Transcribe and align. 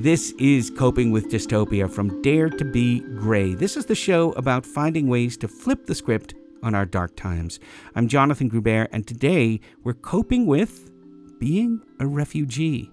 This 0.00 0.32
is 0.38 0.70
Coping 0.70 1.10
with 1.10 1.28
Dystopia 1.28 1.86
from 1.86 2.22
Dare 2.22 2.48
to 2.48 2.64
Be 2.64 3.00
Grey. 3.00 3.52
This 3.52 3.76
is 3.76 3.84
the 3.84 3.94
show 3.94 4.32
about 4.32 4.64
finding 4.64 5.08
ways 5.08 5.36
to 5.36 5.46
flip 5.46 5.84
the 5.84 5.94
script 5.94 6.32
on 6.62 6.74
our 6.74 6.86
dark 6.86 7.16
times. 7.16 7.60
I'm 7.94 8.08
Jonathan 8.08 8.48
Gruber, 8.48 8.88
and 8.92 9.06
today 9.06 9.60
we're 9.84 9.92
coping 9.92 10.46
with 10.46 10.90
being 11.38 11.82
a 11.98 12.06
refugee. 12.06 12.90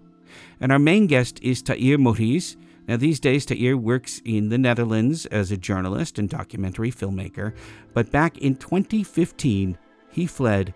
And 0.60 0.70
our 0.70 0.80
main 0.80 1.08
guest 1.08 1.40
is 1.42 1.62
Thaeer 1.62 1.98
Muhreez. 1.98 2.58
Now, 2.90 2.98
these 2.98 3.22
days, 3.22 3.46
Thaeer 3.46 3.78
works 3.78 4.22
in 4.26 4.50
the 4.50 4.58
Netherlands 4.58 5.26
as 5.28 5.50
a 5.50 5.56
journalist 5.56 6.20
and 6.20 6.30
documentary 6.30 6.92
filmmaker, 6.92 7.56
but 7.94 8.12
back 8.12 8.38
in 8.40 8.58
2015, 8.58 9.78
he 10.12 10.28
fled 10.28 10.74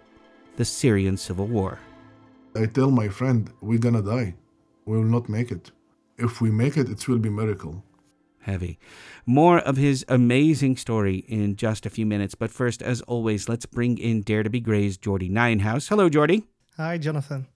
the 0.55 0.63
Syrian 0.63 1.17
civil 1.17 1.47
war. 1.47 1.79
I 2.55 2.67
tell 2.67 2.89
my 2.89 3.09
friend, 3.09 3.51
we're 3.59 3.79
gonna 3.79 4.01
die. 4.01 4.35
We 4.85 4.97
will 4.97 5.03
not 5.03 5.27
make 5.27 5.51
it 5.51 5.71
if 6.21 6.41
we 6.41 6.51
make 6.51 6.77
it, 6.77 6.89
it 6.89 7.07
will 7.07 7.19
be 7.19 7.29
miracle. 7.29 7.83
Heavy. 8.41 8.79
More 9.25 9.59
of 9.59 9.77
his 9.77 10.03
amazing 10.07 10.77
story 10.77 11.17
in 11.27 11.55
just 11.55 11.85
a 11.85 11.89
few 11.89 12.05
minutes. 12.05 12.33
But 12.33 12.49
first, 12.51 12.81
as 12.81 13.01
always, 13.01 13.47
let's 13.47 13.67
bring 13.67 13.97
in 13.97 14.21
Dare 14.21 14.43
to 14.43 14.49
Be 14.49 14.59
Grey's 14.59 14.97
Jordy 14.97 15.29
Nijenhuis. 15.29 15.89
Hello, 15.89 16.09
Jordy. 16.09 16.43
Hi, 16.77 16.97
Jonathan. 16.97 17.47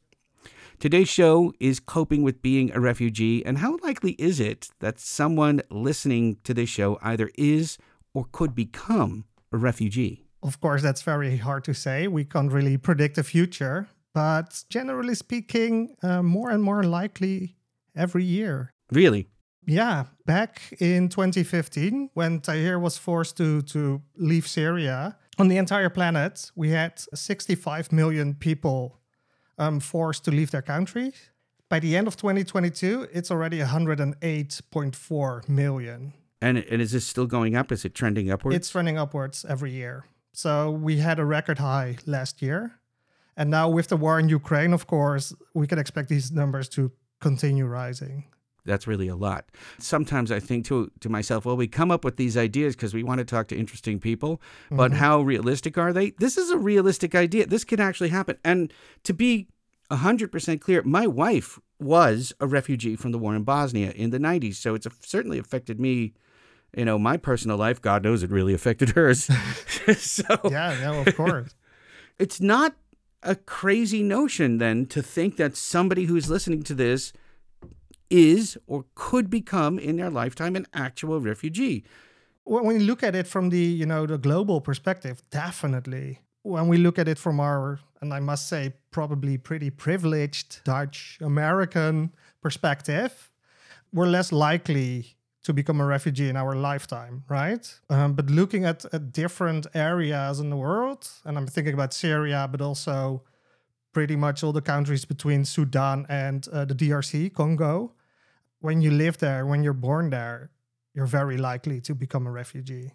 Today's 0.77 1.09
show 1.09 1.53
is 1.59 1.79
coping 1.79 2.21
with 2.21 2.41
being 2.41 2.71
a 2.71 2.81
refugee, 2.81 3.45
and 3.45 3.59
how 3.59 3.77
likely 3.81 4.11
is 4.13 4.39
it 4.39 4.69
that 4.79 4.99
someone 4.99 5.61
listening 5.71 6.37
to 6.43 6.53
this 6.53 6.69
show 6.69 6.99
either 7.01 7.31
is 7.35 7.77
or 8.13 8.25
could 8.31 8.53
become 8.53 9.23
a 9.53 9.57
refugee? 9.57 10.25
Of 10.43 10.59
course, 10.59 10.81
that's 10.81 11.01
very 11.01 11.37
hard 11.37 11.63
to 11.63 11.73
say. 11.73 12.07
We 12.07 12.25
can't 12.25 12.51
really 12.51 12.77
predict 12.77 13.15
the 13.15 13.23
future, 13.23 13.87
but 14.13 14.65
generally 14.69 15.15
speaking, 15.15 15.95
uh, 16.03 16.21
more 16.21 16.51
and 16.51 16.61
more 16.61 16.83
likely 16.83 17.55
every 17.95 18.23
year. 18.23 18.73
Really? 18.91 19.27
Yeah, 19.67 20.05
back 20.25 20.61
in 20.79 21.09
2015, 21.09 22.11
when 22.13 22.39
Tahir 22.39 22.77
was 22.77 22.97
forced 22.97 23.37
to, 23.37 23.63
to 23.63 24.01
leave 24.15 24.47
Syria, 24.47 25.17
on 25.37 25.47
the 25.47 25.57
entire 25.57 25.89
planet, 25.89 26.51
we 26.55 26.69
had 26.69 26.99
65 27.13 27.91
million 27.91 28.35
people 28.35 28.99
um, 29.57 29.79
forced 29.79 30.23
to 30.25 30.31
leave 30.31 30.51
their 30.51 30.61
country. 30.61 31.13
By 31.67 31.79
the 31.79 31.97
end 31.97 32.07
of 32.07 32.15
2022, 32.15 33.07
it's 33.11 33.31
already 33.31 33.59
108.4 33.59 35.49
million. 35.49 36.13
And, 36.41 36.57
and 36.59 36.81
is 36.81 36.91
this 36.91 37.07
still 37.07 37.25
going 37.25 37.55
up? 37.55 37.71
Is 37.71 37.85
it 37.85 37.95
trending 37.95 38.29
upwards? 38.29 38.55
It's 38.55 38.69
trending 38.69 38.97
upwards 38.97 39.45
every 39.47 39.71
year. 39.71 40.05
So 40.31 40.69
we 40.69 40.97
had 40.97 41.17
a 41.19 41.25
record 41.25 41.59
high 41.59 41.97
last 42.05 42.41
year. 42.41 42.79
And 43.37 43.49
now, 43.49 43.67
with 43.67 43.89
the 43.89 43.97
war 43.97 44.17
in 44.19 44.29
Ukraine, 44.29 44.71
of 44.71 44.87
course, 44.87 45.33
we 45.53 45.67
can 45.67 45.77
expect 45.77 46.07
these 46.07 46.31
numbers 46.31 46.69
to 46.69 46.91
continue 47.19 47.65
rising. 47.65 48.25
That's 48.65 48.87
really 48.87 49.07
a 49.07 49.15
lot. 49.15 49.45
Sometimes 49.77 50.31
I 50.31 50.39
think 50.39 50.65
to 50.65 50.91
to 51.01 51.09
myself, 51.09 51.45
well, 51.45 51.55
we 51.55 51.67
come 51.67 51.91
up 51.91 52.03
with 52.03 52.17
these 52.17 52.35
ideas 52.35 52.75
because 52.75 52.93
we 52.93 53.03
want 53.03 53.19
to 53.19 53.25
talk 53.25 53.47
to 53.49 53.57
interesting 53.57 53.99
people, 53.99 54.41
but 54.71 54.91
mm-hmm. 54.91 54.99
how 54.99 55.21
realistic 55.21 55.77
are 55.77 55.93
they? 55.93 56.11
This 56.11 56.37
is 56.37 56.49
a 56.49 56.57
realistic 56.57 57.13
idea. 57.13 57.45
This 57.45 57.63
can 57.63 57.79
actually 57.79 58.09
happen. 58.09 58.37
And 58.43 58.73
to 59.03 59.13
be 59.13 59.47
100% 59.91 60.61
clear, 60.61 60.81
my 60.81 61.05
wife 61.05 61.59
was 61.79 62.33
a 62.39 62.47
refugee 62.47 62.95
from 62.95 63.11
the 63.11 63.19
war 63.19 63.35
in 63.35 63.43
Bosnia 63.43 63.91
in 63.91 64.09
the 64.09 64.17
90s, 64.17 64.55
so 64.55 64.73
it's 64.73 64.87
certainly 65.01 65.37
affected 65.37 65.79
me 65.79 66.13
you 66.75 66.85
know, 66.85 66.99
my 66.99 67.17
personal 67.17 67.57
life, 67.57 67.81
God 67.81 68.03
knows 68.03 68.21
it 68.21 68.29
really 68.29 68.53
affected 68.53 68.89
hers. 68.95 69.29
so 69.97 70.23
Yeah, 70.45 70.77
no, 70.81 71.01
of 71.01 71.15
course. 71.15 71.55
it's 72.19 72.41
not 72.41 72.75
a 73.25 73.35
crazy 73.35 74.03
notion 74.03 74.59
then 74.59 74.85
to 74.87 75.01
think 75.01 75.37
that 75.37 75.57
somebody 75.57 76.05
who's 76.05 76.29
listening 76.29 76.63
to 76.63 76.73
this 76.73 77.11
is 78.09 78.57
or 78.67 78.85
could 78.93 79.29
become 79.29 79.79
in 79.79 79.97
their 79.97 80.09
lifetime 80.09 80.55
an 80.55 80.67
actual 80.73 81.19
refugee. 81.19 81.83
When 82.45 82.79
you 82.79 82.85
look 82.85 83.01
at 83.01 83.15
it 83.15 83.25
from 83.25 83.49
the, 83.49 83.57
you 83.57 83.85
know, 83.85 84.05
the 84.05 84.19
global 84.19 84.61
perspective, 84.61 85.23
definitely. 85.31 86.19
When 86.43 86.67
we 86.67 86.77
look 86.77 86.99
at 86.99 87.07
it 87.07 87.17
from 87.17 87.39
our, 87.39 87.79
and 88.01 88.13
I 88.13 88.19
must 88.19 88.47
say, 88.47 88.73
probably 88.91 89.37
pretty 89.37 89.71
privileged 89.71 90.63
Dutch 90.63 91.17
American 91.21 92.13
perspective, 92.41 93.31
we're 93.91 94.05
less 94.05 94.31
likely 94.31 95.14
to 95.45 95.53
become 95.53 95.79
a 95.79 95.85
refugee 95.85 96.27
in 96.27 96.35
our 96.35 96.55
lifetime, 96.55 97.23
right? 97.29 97.79
Um, 97.91 98.13
but 98.13 98.31
looking 98.31 98.65
at, 98.65 98.83
at 98.91 99.11
different 99.11 99.67
areas 99.75 100.39
in 100.39 100.49
the 100.49 100.55
world, 100.57 101.07
and 101.23 101.37
I'm 101.37 101.45
thinking 101.45 101.75
about 101.75 101.93
Syria, 101.93 102.47
but 102.51 102.61
also 102.61 103.21
pretty 103.93 104.15
much 104.15 104.43
all 104.43 104.51
the 104.51 104.61
countries 104.61 105.05
between 105.05 105.45
Sudan 105.45 106.07
and 106.09 106.47
uh, 106.51 106.65
the 106.65 106.73
DRC, 106.73 107.31
Congo. 107.31 107.93
When 108.59 108.81
you 108.81 108.89
live 108.89 109.19
there, 109.19 109.45
when 109.45 109.63
you're 109.63 109.73
born 109.73 110.09
there, 110.09 110.49
you're 110.95 111.05
very 111.05 111.37
likely 111.37 111.79
to 111.81 111.93
become 111.93 112.25
a 112.25 112.31
refugee. 112.31 112.93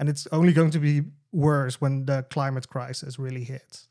And 0.00 0.08
it's 0.08 0.26
only 0.32 0.52
going 0.52 0.72
to 0.72 0.80
be 0.80 1.02
worse 1.30 1.80
when 1.80 2.06
the 2.06 2.26
climate 2.28 2.68
crisis 2.68 3.20
really 3.20 3.44
hits. 3.44 3.88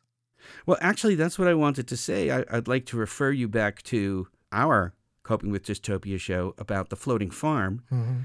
Well, 0.65 0.77
actually, 0.81 1.15
that's 1.15 1.39
what 1.39 1.47
I 1.47 1.53
wanted 1.53 1.87
to 1.87 1.95
say. 1.95 2.31
I, 2.31 2.43
would 2.51 2.67
like 2.67 2.85
to 2.87 2.97
refer 2.97 3.31
you 3.31 3.47
back 3.47 3.81
to 3.83 4.27
our 4.51 4.93
Coping 5.27 5.51
with 5.51 5.65
Dystopia 5.65 6.17
show 6.17 6.55
about 6.57 6.89
the 6.89 6.95
floating 6.95 7.29
farm, 7.29 7.83
mm-hmm. 7.91 8.19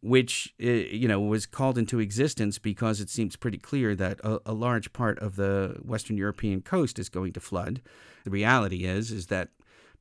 which 0.00 0.54
eh, 0.60 0.88
you 0.90 1.06
know 1.06 1.20
was 1.20 1.46
called 1.46 1.78
into 1.78 2.00
existence 2.00 2.58
because 2.58 3.00
it 3.00 3.08
seems 3.08 3.36
pretty 3.36 3.58
clear 3.58 3.94
that 3.94 4.18
a, 4.24 4.40
a 4.46 4.52
large 4.52 4.92
part 4.92 5.18
of 5.20 5.36
the 5.36 5.76
Western 5.82 6.16
European 6.16 6.60
coast 6.60 6.98
is 6.98 7.08
going 7.08 7.32
to 7.34 7.40
flood. 7.40 7.80
The 8.24 8.30
reality 8.30 8.84
is 8.84 9.12
is 9.12 9.28
that 9.28 9.50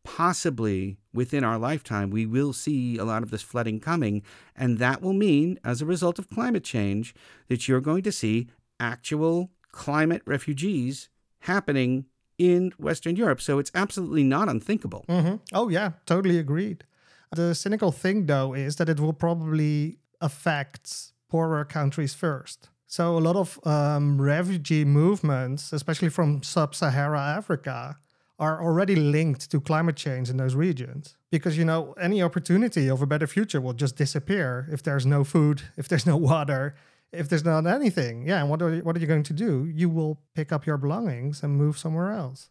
possibly 0.07 0.97
within 1.13 1.43
our 1.43 1.59
lifetime, 1.59 2.09
we 2.09 2.25
will 2.25 2.53
see 2.53 2.97
a 2.97 3.03
lot 3.03 3.23
of 3.23 3.29
this 3.29 3.41
flooding 3.41 3.77
coming. 3.79 4.23
And 4.55 4.79
that 4.79 5.01
will 5.01 5.13
mean, 5.13 5.59
as 5.65 5.81
a 5.81 5.85
result 5.85 6.17
of 6.17 6.29
climate 6.29 6.63
change, 6.63 7.13
that 7.49 7.67
you're 7.67 7.81
going 7.81 8.03
to 8.03 8.11
see 8.11 8.47
actual 8.79 9.51
climate 9.71 10.21
refugees 10.25 11.09
happening 11.41 12.05
in 12.37 12.71
Western 12.77 13.15
Europe. 13.15 13.41
So 13.41 13.59
it's 13.59 13.71
absolutely 13.73 14.23
not 14.23 14.49
unthinkable. 14.49 15.05
Mm-hmm. 15.07 15.35
Oh, 15.53 15.69
yeah, 15.69 15.91
totally 16.05 16.37
agreed. 16.37 16.83
The 17.31 17.53
cynical 17.55 17.91
thing, 17.91 18.25
though, 18.25 18.53
is 18.53 18.77
that 18.77 18.89
it 18.89 18.99
will 18.99 19.13
probably 19.13 19.99
affect 20.21 21.11
poorer 21.29 21.65
countries 21.65 22.13
first. 22.13 22.69
So 22.85 23.17
a 23.17 23.19
lot 23.19 23.35
of 23.35 23.59
um, 23.67 24.21
refugee 24.21 24.85
movements, 24.85 25.73
especially 25.73 26.09
from 26.09 26.41
sub-Sahara 26.41 27.19
Africa, 27.19 27.97
are 28.39 28.61
already 28.63 28.95
linked 28.95 29.51
to 29.51 29.59
climate 29.59 29.95
change 29.95 30.29
in 30.29 30.37
those 30.37 30.55
regions 30.55 31.17
because 31.31 31.57
you 31.57 31.65
know 31.65 31.93
any 31.99 32.21
opportunity 32.21 32.87
of 32.87 33.01
a 33.01 33.05
better 33.05 33.27
future 33.27 33.59
will 33.59 33.73
just 33.73 33.95
disappear 33.95 34.67
if 34.71 34.83
there's 34.83 35.05
no 35.05 35.23
food 35.23 35.63
if 35.75 35.87
there's 35.87 36.05
no 36.05 36.15
water 36.15 36.75
if 37.11 37.29
there's 37.29 37.45
not 37.45 37.65
anything, 37.65 38.27
yeah, 38.27 38.41
and 38.41 38.49
what 38.49 38.61
are 38.61 38.75
you, 38.75 38.81
what 38.81 38.95
are 38.95 38.99
you 38.99 39.07
going 39.07 39.23
to 39.23 39.33
do? 39.33 39.65
You 39.65 39.89
will 39.89 40.21
pick 40.35 40.51
up 40.51 40.65
your 40.65 40.77
belongings 40.77 41.43
and 41.43 41.55
move 41.55 41.77
somewhere 41.77 42.11
else. 42.11 42.49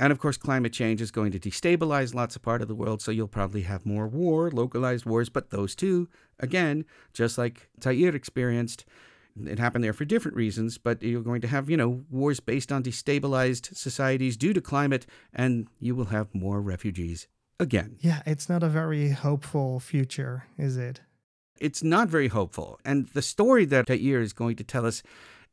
And 0.00 0.10
of 0.10 0.18
course, 0.18 0.36
climate 0.36 0.72
change 0.72 1.00
is 1.00 1.12
going 1.12 1.30
to 1.30 1.38
destabilize 1.38 2.12
lots 2.12 2.34
of 2.34 2.42
part 2.42 2.60
of 2.60 2.66
the 2.66 2.74
world, 2.74 3.00
so 3.00 3.12
you'll 3.12 3.28
probably 3.28 3.62
have 3.62 3.86
more 3.86 4.08
war, 4.08 4.50
localized 4.50 5.06
wars. 5.06 5.28
But 5.28 5.50
those 5.50 5.76
two, 5.76 6.08
again, 6.40 6.84
just 7.12 7.38
like 7.38 7.68
Thaeer 7.78 8.12
experienced, 8.12 8.84
it 9.46 9.60
happened 9.60 9.84
there 9.84 9.92
for 9.92 10.04
different 10.04 10.36
reasons. 10.36 10.76
But 10.76 11.04
you're 11.04 11.22
going 11.22 11.40
to 11.42 11.46
have, 11.46 11.70
you 11.70 11.76
know, 11.76 12.02
wars 12.10 12.40
based 12.40 12.72
on 12.72 12.82
destabilized 12.82 13.76
societies 13.76 14.36
due 14.36 14.52
to 14.52 14.60
climate, 14.60 15.06
and 15.32 15.68
you 15.78 15.94
will 15.94 16.06
have 16.06 16.34
more 16.34 16.60
refugees 16.60 17.28
again. 17.60 17.96
Yeah, 18.00 18.22
it's 18.26 18.48
not 18.48 18.64
a 18.64 18.68
very 18.68 19.10
hopeful 19.10 19.78
future, 19.78 20.48
is 20.58 20.76
it? 20.76 21.00
It's 21.60 21.82
not 21.82 22.08
very 22.08 22.28
hopeful. 22.28 22.80
And 22.84 23.08
the 23.08 23.22
story 23.22 23.64
that 23.66 23.86
Thaeer 23.86 24.20
is 24.20 24.32
going 24.32 24.56
to 24.56 24.64
tell 24.64 24.86
us 24.86 25.02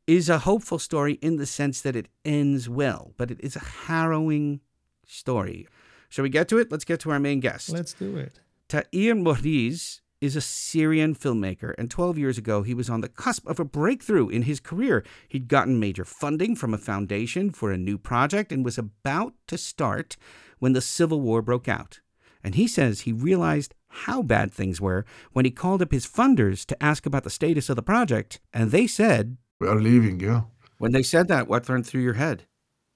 is 0.06 0.28
a 0.28 0.40
hopeful 0.40 0.78
story 0.78 1.14
in 1.14 1.36
the 1.36 1.46
sense 1.46 1.80
that 1.82 1.94
it 1.94 2.08
ends 2.24 2.68
well, 2.68 3.12
but 3.16 3.30
it 3.30 3.40
is 3.40 3.54
a 3.56 3.60
harrowing 3.86 4.60
story. 5.06 5.68
Shall 6.08 6.24
we 6.24 6.30
get 6.30 6.48
to 6.48 6.58
it? 6.58 6.70
Let's 6.70 6.84
get 6.84 7.00
to 7.00 7.10
our 7.10 7.20
main 7.20 7.40
guest. 7.40 7.70
Let's 7.70 7.92
do 7.92 8.16
it. 8.16 8.40
Thaeer 8.68 9.14
Muhreez 9.14 10.00
is 10.20 10.36
a 10.36 10.40
Syrian 10.40 11.14
filmmaker, 11.14 11.74
and 11.78 11.90
12 11.90 12.18
years 12.18 12.36
ago, 12.36 12.62
he 12.62 12.74
was 12.74 12.90
on 12.90 13.00
the 13.00 13.08
cusp 13.08 13.46
of 13.46 13.58
a 13.58 13.64
breakthrough 13.64 14.28
in 14.28 14.42
his 14.42 14.60
career. 14.60 15.02
He'd 15.28 15.48
gotten 15.48 15.80
major 15.80 16.04
funding 16.04 16.54
from 16.56 16.74
a 16.74 16.78
foundation 16.78 17.50
for 17.50 17.72
a 17.72 17.78
new 17.78 17.96
project 17.96 18.52
and 18.52 18.64
was 18.64 18.76
about 18.76 19.34
to 19.46 19.56
start 19.56 20.16
when 20.58 20.72
the 20.72 20.82
civil 20.82 21.20
war 21.20 21.40
broke 21.40 21.68
out. 21.68 22.00
And 22.44 22.54
he 22.54 22.66
says 22.66 23.00
he 23.00 23.12
realized 23.12 23.74
how 23.90 24.22
bad 24.22 24.52
things 24.52 24.80
were 24.80 25.04
when 25.32 25.44
he 25.44 25.50
called 25.50 25.82
up 25.82 25.92
his 25.92 26.06
funders 26.06 26.64
to 26.66 26.82
ask 26.82 27.06
about 27.06 27.24
the 27.24 27.30
status 27.30 27.68
of 27.68 27.76
the 27.76 27.82
project, 27.82 28.40
and 28.52 28.70
they 28.70 28.86
said, 28.86 29.36
We 29.58 29.68
are 29.68 29.80
leaving, 29.80 30.20
yeah. 30.20 30.42
When 30.78 30.92
they 30.92 31.02
said 31.02 31.28
that, 31.28 31.48
what 31.48 31.68
went 31.68 31.86
through 31.86 32.02
your 32.02 32.14
head? 32.14 32.44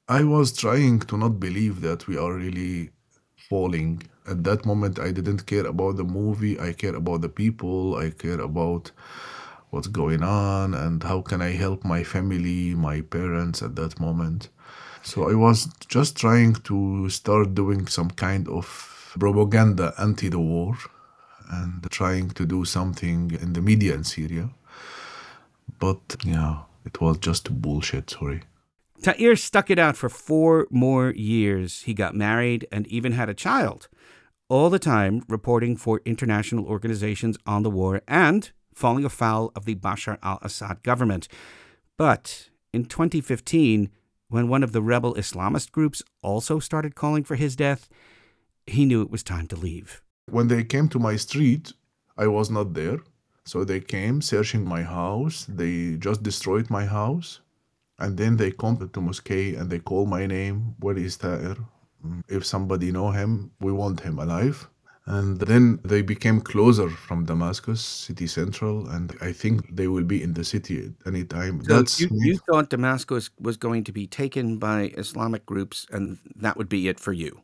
I 0.08 0.22
was 0.22 0.56
trying 0.56 1.00
to 1.00 1.16
not 1.16 1.40
believe 1.40 1.80
that 1.80 2.06
we 2.06 2.16
are 2.16 2.32
really 2.32 2.90
falling. 3.48 4.02
At 4.26 4.44
that 4.44 4.64
moment, 4.64 4.98
I 4.98 5.10
didn't 5.10 5.46
care 5.46 5.66
about 5.66 5.96
the 5.96 6.04
movie, 6.04 6.58
I 6.58 6.72
care 6.72 6.94
about 6.94 7.20
the 7.20 7.28
people, 7.28 7.96
I 7.96 8.10
care 8.10 8.40
about 8.40 8.90
what's 9.70 9.88
going 9.88 10.22
on 10.22 10.72
and 10.72 11.02
how 11.02 11.20
can 11.20 11.42
I 11.42 11.50
help 11.50 11.84
my 11.84 12.04
family, 12.04 12.74
my 12.74 13.00
parents 13.00 13.62
at 13.62 13.76
that 13.76 13.98
moment. 13.98 14.48
So 15.02 15.28
I 15.28 15.34
was 15.34 15.68
just 15.88 16.16
trying 16.16 16.54
to 16.70 17.08
start 17.10 17.54
doing 17.54 17.86
some 17.88 18.10
kind 18.10 18.48
of 18.48 18.93
propaganda 19.18 19.94
anti 19.98 20.28
the 20.28 20.38
war 20.38 20.76
and 21.50 21.88
trying 21.90 22.30
to 22.30 22.46
do 22.46 22.64
something 22.64 23.30
in 23.40 23.52
the 23.52 23.60
media 23.60 23.94
in 23.94 24.04
Syria. 24.04 24.50
But 25.78 26.16
yeah, 26.24 26.62
it 26.84 27.00
was 27.00 27.18
just 27.18 27.60
bullshit, 27.60 28.10
sorry. 28.10 28.42
Thaeer 29.00 29.36
stuck 29.36 29.70
it 29.70 29.78
out 29.78 29.96
for 29.96 30.08
four 30.08 30.66
more 30.70 31.10
years. 31.10 31.82
He 31.82 31.92
got 31.94 32.14
married 32.14 32.66
and 32.72 32.86
even 32.86 33.12
had 33.12 33.28
a 33.28 33.34
child, 33.34 33.88
all 34.48 34.70
the 34.70 34.78
time 34.78 35.22
reporting 35.28 35.76
for 35.76 36.00
international 36.04 36.64
organizations 36.66 37.36
on 37.46 37.62
the 37.62 37.70
war 37.70 38.00
and 38.08 38.50
falling 38.74 39.04
afoul 39.04 39.52
of 39.54 39.66
the 39.66 39.74
Bashar 39.74 40.18
al 40.22 40.38
Assad 40.42 40.82
government. 40.82 41.28
But 41.98 42.48
in 42.72 42.86
2015, 42.86 43.90
when 44.28 44.48
one 44.48 44.62
of 44.62 44.72
the 44.72 44.82
rebel 44.82 45.14
Islamist 45.14 45.70
groups 45.70 46.02
also 46.22 46.58
started 46.58 46.94
calling 46.94 47.24
for 47.24 47.36
his 47.36 47.54
death, 47.56 47.88
he 48.66 48.84
knew 48.84 49.02
it 49.02 49.10
was 49.10 49.22
time 49.22 49.46
to 49.48 49.56
leave. 49.56 50.02
When 50.30 50.48
they 50.48 50.64
came 50.64 50.88
to 50.88 50.98
my 50.98 51.16
street, 51.16 51.72
I 52.16 52.26
was 52.26 52.50
not 52.50 52.74
there. 52.74 52.98
So 53.44 53.64
they 53.64 53.80
came 53.80 54.22
searching 54.22 54.64
my 54.64 54.82
house. 54.82 55.46
They 55.48 55.96
just 55.96 56.22
destroyed 56.22 56.70
my 56.70 56.86
house. 56.86 57.40
And 57.98 58.16
then 58.16 58.36
they 58.36 58.50
come 58.50 58.76
to 58.92 59.00
mosque 59.00 59.30
and 59.30 59.70
they 59.70 59.78
call 59.78 60.06
my 60.06 60.26
name. 60.26 60.74
Where 60.80 60.96
is 60.96 61.16
Thaeer? 61.16 61.56
If 62.28 62.44
somebody 62.44 62.90
know 62.90 63.10
him, 63.10 63.52
we 63.60 63.72
want 63.72 64.00
him 64.00 64.18
alive. 64.18 64.68
And 65.06 65.38
then 65.38 65.80
they 65.84 66.00
became 66.00 66.40
closer 66.40 66.88
from 66.88 67.26
Damascus, 67.26 67.82
city 67.82 68.26
central, 68.26 68.88
and 68.88 69.14
I 69.20 69.32
think 69.32 69.76
they 69.76 69.86
will 69.86 70.04
be 70.04 70.22
in 70.22 70.32
the 70.32 70.44
city 70.44 70.86
at 70.86 71.06
any 71.06 71.24
time. 71.24 71.62
So 71.62 71.76
That's 71.76 72.00
you, 72.00 72.08
you 72.10 72.38
thought 72.38 72.70
Damascus 72.70 73.28
was 73.38 73.58
going 73.58 73.84
to 73.84 73.92
be 73.92 74.06
taken 74.06 74.56
by 74.56 74.94
Islamic 74.96 75.44
groups, 75.44 75.86
and 75.90 76.18
that 76.36 76.56
would 76.56 76.70
be 76.70 76.88
it 76.88 76.98
for 76.98 77.12
you. 77.12 77.42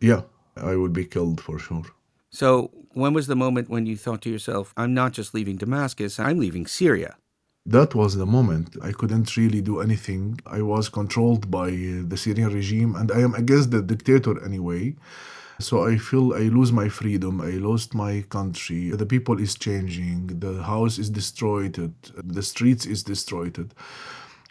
Yeah, 0.00 0.22
I 0.60 0.76
would 0.76 0.92
be 0.92 1.04
killed 1.04 1.40
for 1.40 1.58
sure. 1.58 1.86
So 2.30 2.70
when 2.92 3.12
was 3.12 3.26
the 3.26 3.36
moment 3.36 3.68
when 3.68 3.86
you 3.86 3.96
thought 3.96 4.22
to 4.22 4.30
yourself, 4.30 4.72
"I'm 4.76 4.94
not 4.94 5.12
just 5.12 5.34
leaving 5.34 5.56
Damascus; 5.56 6.18
I'm 6.18 6.38
leaving 6.38 6.66
Syria"? 6.66 7.16
That 7.66 7.94
was 7.94 8.16
the 8.16 8.26
moment. 8.26 8.76
I 8.82 8.92
couldn't 8.92 9.36
really 9.36 9.60
do 9.60 9.80
anything. 9.80 10.40
I 10.46 10.62
was 10.62 10.88
controlled 10.88 11.50
by 11.50 11.68
uh, 11.68 12.02
the 12.10 12.16
Syrian 12.16 12.52
regime, 12.54 12.94
and 12.96 13.12
I 13.12 13.20
am 13.20 13.34
against 13.34 13.70
the 13.70 13.82
dictator 13.82 14.42
anyway. 14.44 14.96
So 15.60 15.86
I 15.86 15.98
feel 15.98 16.32
I 16.32 16.48
lose 16.48 16.72
my 16.72 16.88
freedom, 16.88 17.42
I 17.42 17.50
lost 17.68 17.94
my 17.94 18.24
country. 18.30 18.90
The 18.90 19.04
people 19.04 19.38
is 19.38 19.54
changing, 19.54 20.40
the 20.40 20.62
house 20.62 20.98
is 20.98 21.10
destroyed, 21.10 21.74
the 22.16 22.42
streets 22.42 22.86
is 22.86 23.02
destroyed. 23.02 23.74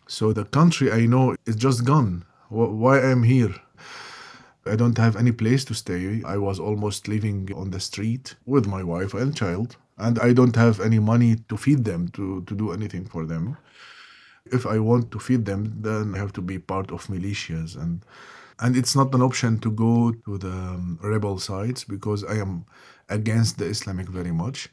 So 0.08 0.34
the 0.34 0.46
country 0.46 0.92
I 0.92 1.08
know 1.08 1.36
is 1.48 1.56
just 1.56 1.84
gone. 1.84 2.26
Why 2.50 3.02
I'm 3.02 3.24
here? 3.24 3.56
I 4.70 4.76
don't 4.76 4.98
have 4.98 5.16
any 5.16 5.32
place 5.32 5.66
to 5.66 5.74
stay. 5.74 6.22
I 6.26 6.38
was 6.38 6.60
almost 6.60 7.08
living 7.08 7.50
on 7.56 7.72
the 7.72 7.80
street 7.80 8.36
with 8.46 8.66
my 8.68 8.84
wife 8.84 9.14
and 9.14 9.36
child, 9.36 9.78
and 9.98 10.20
I 10.20 10.34
don't 10.34 10.56
have 10.56 10.80
any 10.80 11.00
money 11.00 11.38
to 11.50 11.58
feed 11.58 11.84
them, 11.86 12.10
to, 12.10 12.44
to 12.44 12.56
do 12.56 12.72
anything 12.72 13.06
for 13.06 13.26
them. 13.26 13.58
If 14.46 14.66
I 14.66 14.80
want 14.80 15.12
to 15.12 15.20
feed 15.20 15.46
them, 15.46 15.62
then 15.82 16.16
I 16.16 16.18
have 16.18 16.34
to 16.34 16.42
be 16.42 16.60
part 16.60 16.92
of 16.92 17.08
militias 17.08 17.76
and 17.76 18.06
and 18.62 18.76
it's 18.76 18.96
not 18.96 19.14
an 19.16 19.22
option 19.22 19.58
to 19.60 19.72
go 19.72 20.12
to 20.26 20.38
the 20.38 20.52
um, 20.52 21.00
rebel 21.02 21.40
sides 21.40 21.86
because 21.86 22.24
I 22.26 22.36
am 22.36 22.66
against 23.08 23.58
the 23.58 23.66
Islamic 23.66 24.10
very 24.10 24.32
much. 24.34 24.70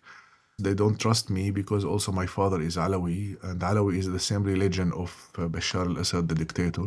They 0.58 0.75
don't 0.75 0.99
trust 0.99 1.31
me 1.31 1.50
because 1.50 1.84
also 1.84 2.10
my 2.10 2.26
father 2.26 2.60
is 2.60 2.76
Alawi, 2.76 3.37
and 3.44 3.60
Alawi 3.60 3.99
is 3.99 4.10
the 4.10 4.19
same 4.19 4.42
religion 4.42 4.92
of 4.92 5.31
uh, 5.38 5.42
Bashar 5.42 5.87
al 5.87 5.99
Assad, 5.99 6.28
the 6.28 6.34
dictator. 6.34 6.87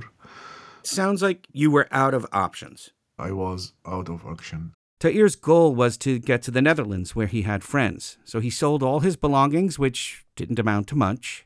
Sounds 0.83 1.21
like 1.21 1.47
you 1.53 1.71
were 1.71 1.88
out 1.91 2.13
of 2.13 2.25
options. 2.33 2.91
I 3.19 3.31
was 3.31 3.74
out 3.86 4.10
of 4.10 4.25
action. 4.25 4.74
Thaeer's 5.00 5.36
goal 5.36 5.75
was 5.75 5.98
to 6.00 6.19
get 6.19 6.42
to 6.44 6.51
the 6.51 6.62
Netherlands 6.62 7.16
where 7.16 7.27
he 7.27 7.44
had 7.44 7.63
friends, 7.63 8.18
so 8.24 8.39
he 8.39 8.50
sold 8.50 8.83
all 8.83 9.00
his 9.00 9.16
belongings, 9.16 9.77
which 9.77 10.25
didn't 10.36 10.60
amount 10.60 10.88
to 10.88 10.95
much. 10.95 11.45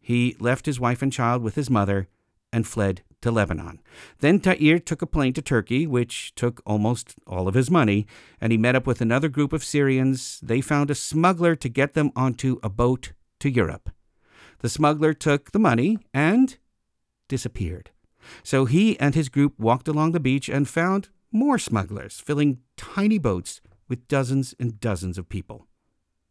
He 0.00 0.36
left 0.38 0.66
his 0.66 0.78
wife 0.78 1.02
and 1.02 1.12
child 1.12 1.42
with 1.42 1.54
his 1.54 1.70
mother 1.70 2.08
and 2.52 2.66
fled 2.66 3.02
to 3.22 3.30
Lebanon. 3.30 3.80
Then 4.20 4.38
Thaeer 4.38 4.78
took 4.78 5.02
a 5.02 5.06
plane 5.06 5.32
to 5.32 5.42
Turkey, 5.42 5.86
which 5.86 6.34
took 6.34 6.62
almost 6.66 7.16
all 7.26 7.48
of 7.48 7.54
his 7.54 7.70
money, 7.70 8.06
and 8.40 8.52
he 8.52 8.58
met 8.58 8.76
up 8.76 8.86
with 8.86 9.00
another 9.00 9.28
group 9.28 9.52
of 9.52 9.64
Syrians. 9.64 10.38
They 10.42 10.60
found 10.60 10.90
a 10.90 10.94
smuggler 10.94 11.56
to 11.56 11.68
get 11.68 11.94
them 11.94 12.12
onto 12.14 12.60
a 12.62 12.68
boat 12.68 13.12
to 13.40 13.50
Europe. 13.50 13.90
The 14.58 14.68
smuggler 14.68 15.14
took 15.14 15.52
the 15.52 15.58
money 15.58 15.98
and 16.12 16.56
disappeared. 17.28 17.90
So 18.42 18.64
he 18.64 18.98
and 19.00 19.14
his 19.14 19.28
group 19.28 19.58
walked 19.58 19.88
along 19.88 20.12
the 20.12 20.20
beach 20.20 20.48
and 20.48 20.68
found 20.68 21.08
more 21.32 21.58
smugglers 21.58 22.20
filling 22.20 22.58
tiny 22.76 23.18
boats 23.18 23.60
with 23.88 24.06
dozens 24.08 24.54
and 24.58 24.80
dozens 24.80 25.18
of 25.18 25.28
people. 25.28 25.66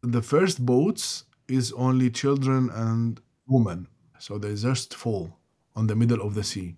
The 0.02 0.22
first 0.22 0.64
boats 0.64 1.24
is 1.48 1.72
only 1.72 2.10
children 2.10 2.70
and 2.70 3.20
women, 3.46 3.88
so 4.18 4.38
they 4.38 4.54
just 4.54 4.94
fall 4.94 5.38
on 5.76 5.86
the 5.86 5.96
middle 5.96 6.20
of 6.20 6.34
the 6.34 6.42
sea. 6.42 6.76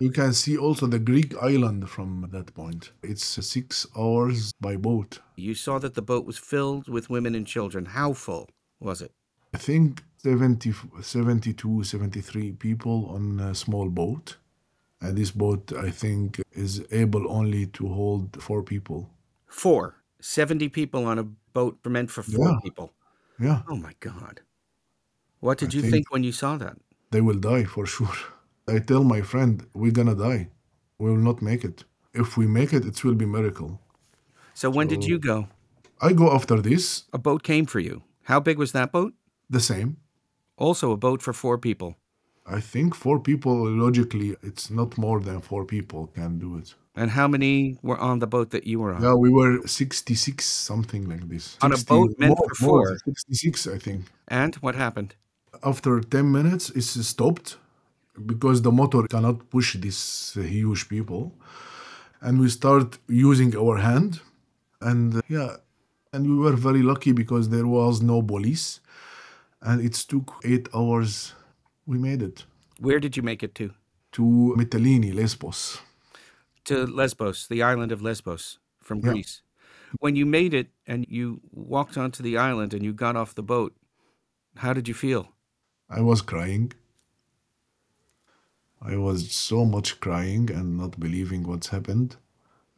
You 0.00 0.10
can 0.10 0.32
see 0.32 0.56
also 0.56 0.86
the 0.86 0.98
Greek 0.98 1.34
island 1.40 1.88
from 1.88 2.28
that 2.32 2.52
point. 2.54 2.90
It's 3.02 3.24
six 3.24 3.86
hours 3.96 4.52
by 4.60 4.76
boat. 4.76 5.20
You 5.36 5.54
saw 5.54 5.78
that 5.78 5.94
the 5.94 6.02
boat 6.02 6.26
was 6.26 6.36
filled 6.36 6.88
with 6.88 7.10
women 7.10 7.34
and 7.34 7.46
children. 7.46 7.86
How 7.86 8.12
full 8.12 8.48
was 8.80 9.00
it? 9.00 9.12
I 9.54 9.58
think 9.58 10.02
70, 10.18 10.74
72, 11.00 11.84
73 11.84 12.52
people 12.52 13.06
on 13.06 13.38
a 13.38 13.54
small 13.54 13.88
boat. 13.88 14.36
And 15.04 15.18
this 15.18 15.30
boat, 15.30 15.72
I 15.76 15.90
think, 15.90 16.40
is 16.52 16.82
able 16.90 17.30
only 17.30 17.66
to 17.78 17.88
hold 17.88 18.42
four 18.42 18.62
people. 18.62 19.10
Four? 19.46 19.96
70 20.20 20.70
people 20.70 21.04
on 21.04 21.18
a 21.18 21.24
boat 21.52 21.78
meant 21.84 22.10
for 22.10 22.22
four 22.22 22.48
yeah. 22.48 22.58
people? 22.62 22.94
Yeah. 23.38 23.60
Oh 23.68 23.76
my 23.76 23.92
God. 24.00 24.40
What 25.40 25.58
did 25.58 25.72
I 25.72 25.76
you 25.76 25.82
think, 25.82 25.92
think 25.92 26.12
when 26.12 26.24
you 26.24 26.32
saw 26.32 26.56
that? 26.56 26.76
They 27.10 27.20
will 27.20 27.38
die 27.38 27.64
for 27.64 27.84
sure. 27.84 28.16
I 28.68 28.78
tell 28.78 29.04
my 29.04 29.20
friend, 29.20 29.66
we're 29.74 29.92
gonna 29.92 30.14
die. 30.14 30.48
We 30.98 31.10
will 31.10 31.24
not 31.30 31.42
make 31.42 31.64
it. 31.64 31.84
If 32.14 32.38
we 32.38 32.46
make 32.46 32.72
it, 32.72 32.86
it 32.86 33.04
will 33.04 33.14
be 33.14 33.26
miracle. 33.26 33.80
So 34.54 34.70
when 34.70 34.88
so, 34.88 34.94
did 34.94 35.04
you 35.04 35.18
go? 35.18 35.48
I 36.00 36.14
go 36.14 36.32
after 36.32 36.62
this. 36.62 37.04
A 37.12 37.18
boat 37.18 37.42
came 37.42 37.66
for 37.66 37.80
you. 37.80 38.02
How 38.22 38.40
big 38.40 38.56
was 38.58 38.72
that 38.72 38.90
boat? 38.90 39.12
The 39.50 39.60
same. 39.60 39.98
Also 40.56 40.92
a 40.92 40.96
boat 40.96 41.20
for 41.20 41.34
four 41.34 41.58
people. 41.58 41.96
I 42.46 42.60
think 42.60 42.94
four 42.94 43.18
people, 43.20 43.68
logically, 43.70 44.36
it's 44.42 44.70
not 44.70 44.98
more 44.98 45.20
than 45.20 45.40
four 45.40 45.64
people 45.64 46.08
can 46.08 46.38
do 46.38 46.56
it. 46.56 46.74
And 46.96 47.10
how 47.10 47.26
many 47.26 47.76
were 47.82 47.98
on 47.98 48.20
the 48.20 48.26
boat 48.26 48.50
that 48.50 48.66
you 48.66 48.78
were 48.80 48.94
on? 48.94 49.02
Yeah, 49.02 49.14
we 49.14 49.30
were 49.30 49.66
66, 49.66 50.44
something 50.44 51.08
like 51.08 51.28
this. 51.28 51.56
On 51.60 51.70
60, 51.70 51.84
a 51.84 51.96
boat 51.96 52.14
meant 52.18 52.36
more, 52.36 52.48
for 52.48 52.54
four? 52.54 52.84
More, 52.84 52.98
66, 52.98 53.66
I 53.66 53.78
think. 53.78 54.04
And 54.28 54.54
what 54.56 54.74
happened? 54.74 55.14
After 55.64 56.00
10 56.00 56.30
minutes, 56.30 56.70
it 56.70 56.82
stopped 56.82 57.56
because 58.26 58.62
the 58.62 58.70
motor 58.70 59.02
cannot 59.08 59.50
push 59.50 59.76
these 59.76 60.32
huge 60.34 60.88
people. 60.88 61.32
And 62.20 62.40
we 62.40 62.48
start 62.48 62.98
using 63.08 63.56
our 63.56 63.78
hand. 63.78 64.20
And 64.80 65.16
uh, 65.16 65.20
yeah, 65.28 65.56
and 66.12 66.28
we 66.28 66.36
were 66.36 66.52
very 66.52 66.82
lucky 66.82 67.12
because 67.12 67.48
there 67.48 67.66
was 67.66 68.02
no 68.02 68.22
police. 68.22 68.80
And 69.60 69.80
it 69.84 69.94
took 69.94 70.34
eight 70.44 70.68
hours. 70.74 71.32
We 71.86 71.98
made 71.98 72.22
it. 72.22 72.44
Where 72.78 73.00
did 73.00 73.16
you 73.16 73.22
make 73.22 73.42
it 73.42 73.54
to? 73.56 73.72
To 74.12 74.54
Mytilene, 74.56 75.14
Lesbos. 75.14 75.80
To 76.64 76.86
Lesbos, 76.86 77.46
the 77.46 77.62
island 77.62 77.92
of 77.92 78.00
Lesbos 78.02 78.58
from 78.82 79.00
yeah. 79.00 79.12
Greece. 79.12 79.42
When 80.00 80.16
you 80.16 80.26
made 80.26 80.54
it 80.54 80.68
and 80.86 81.06
you 81.08 81.40
walked 81.52 81.96
onto 81.96 82.22
the 82.22 82.36
island 82.36 82.74
and 82.74 82.84
you 82.84 82.92
got 82.92 83.16
off 83.16 83.34
the 83.34 83.42
boat, 83.42 83.74
how 84.56 84.72
did 84.72 84.88
you 84.88 84.94
feel? 84.94 85.32
I 85.88 86.00
was 86.00 86.22
crying. 86.22 86.72
I 88.80 88.96
was 88.96 89.32
so 89.32 89.64
much 89.64 90.00
crying 90.00 90.50
and 90.50 90.76
not 90.76 90.98
believing 91.00 91.44
what's 91.44 91.68
happened. 91.68 92.16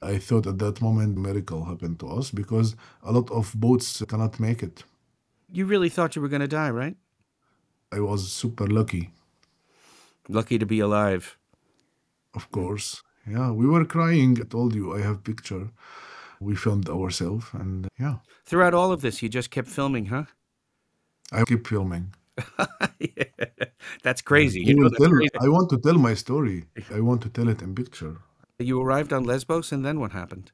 I 0.03 0.19
thought 0.19 0.47
at 0.47 0.59
that 0.59 0.81
moment 0.81 1.17
miracle 1.17 1.65
happened 1.65 1.99
to 2.01 2.09
us 2.09 2.31
because 2.31 2.77
a 3.03 3.13
lot 3.13 3.31
of 3.31 3.55
boats 3.55 4.03
cannot 4.07 4.39
make 4.39 4.63
it. 4.63 4.85
You 5.51 5.65
really 5.65 5.89
thought 5.89 6.15
you 6.15 6.23
were 6.23 6.29
going 6.29 6.41
to 6.41 6.49
die, 6.49 6.71
right? 6.71 6.97
I 7.97 8.01
was 8.01 8.31
super 8.31 8.67
lucky. 8.67 9.11
Lucky 10.29 10.59
to 10.59 10.67
be 10.67 10.81
alive. 10.81 11.39
Of 12.35 12.51
course. 12.51 13.03
Yeah, 13.27 13.51
we 13.53 13.67
were 13.67 13.87
crying. 13.87 14.37
I 14.39 14.45
told 14.45 14.75
you 14.75 14.95
I 14.95 15.01
have 15.01 15.25
picture. 15.25 15.71
We 16.39 16.55
filmed 16.55 16.89
ourselves 16.91 17.47
and 17.55 17.89
yeah. 17.99 18.17
Throughout 18.45 18.75
all 18.75 18.93
of 18.93 19.01
this, 19.01 19.23
you 19.23 19.31
just 19.31 19.51
kept 19.51 19.69
filming, 19.69 20.07
huh? 20.07 20.25
I 21.33 21.45
keep 21.45 21.67
filming. 21.67 22.15
yeah, 22.99 23.47
that's 24.03 24.21
crazy. 24.21 24.61
You 24.61 24.75
know, 24.75 24.91
that's 24.91 25.03
tell, 25.03 25.11
crazy. 25.11 25.39
I 25.41 25.49
want 25.49 25.71
to 25.71 25.79
tell 25.79 25.99
my 26.09 26.15
story. 26.15 26.65
I 26.95 27.01
want 27.01 27.23
to 27.23 27.31
tell 27.31 27.49
it 27.49 27.63
in 27.63 27.75
picture. 27.75 28.17
You 28.59 28.83
arrived 28.83 29.13
on 29.15 29.25
Lesbos, 29.25 29.73
and 29.73 29.83
then 29.87 29.99
what 30.01 30.13
happened? 30.13 30.53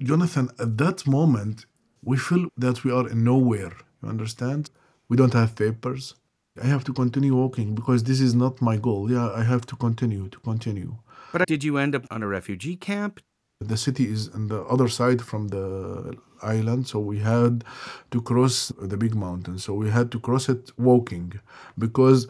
Jonathan, 0.00 0.50
at 0.58 0.76
that 0.78 1.06
moment, 1.06 1.64
we 2.02 2.18
feel 2.18 2.44
that 2.58 2.84
we 2.84 2.90
are 2.92 3.08
in 3.08 3.24
nowhere. 3.24 3.72
You 4.02 4.08
understand? 4.10 4.70
We 5.08 5.16
don't 5.16 5.32
have 5.32 5.56
papers. 5.56 6.14
I 6.62 6.66
have 6.66 6.84
to 6.84 6.92
continue 6.92 7.34
walking 7.34 7.74
because 7.74 8.04
this 8.04 8.20
is 8.20 8.34
not 8.34 8.62
my 8.62 8.76
goal. 8.76 9.10
Yeah, 9.10 9.30
I 9.32 9.42
have 9.42 9.66
to 9.66 9.76
continue, 9.76 10.28
to 10.28 10.38
continue. 10.38 10.96
But 11.32 11.48
did 11.48 11.64
you 11.64 11.78
end 11.78 11.96
up 11.96 12.06
on 12.12 12.22
a 12.22 12.28
refugee 12.28 12.76
camp? 12.76 13.20
The 13.60 13.76
city 13.76 14.04
is 14.08 14.28
on 14.28 14.46
the 14.48 14.62
other 14.62 14.88
side 14.88 15.20
from 15.20 15.48
the 15.48 16.16
island, 16.42 16.86
so 16.86 17.00
we 17.00 17.18
had 17.18 17.64
to 18.12 18.22
cross 18.22 18.72
the 18.80 18.96
big 18.96 19.14
mountain. 19.16 19.58
So 19.58 19.74
we 19.74 19.90
had 19.90 20.12
to 20.12 20.20
cross 20.20 20.48
it 20.48 20.70
walking 20.78 21.32
because 21.76 22.28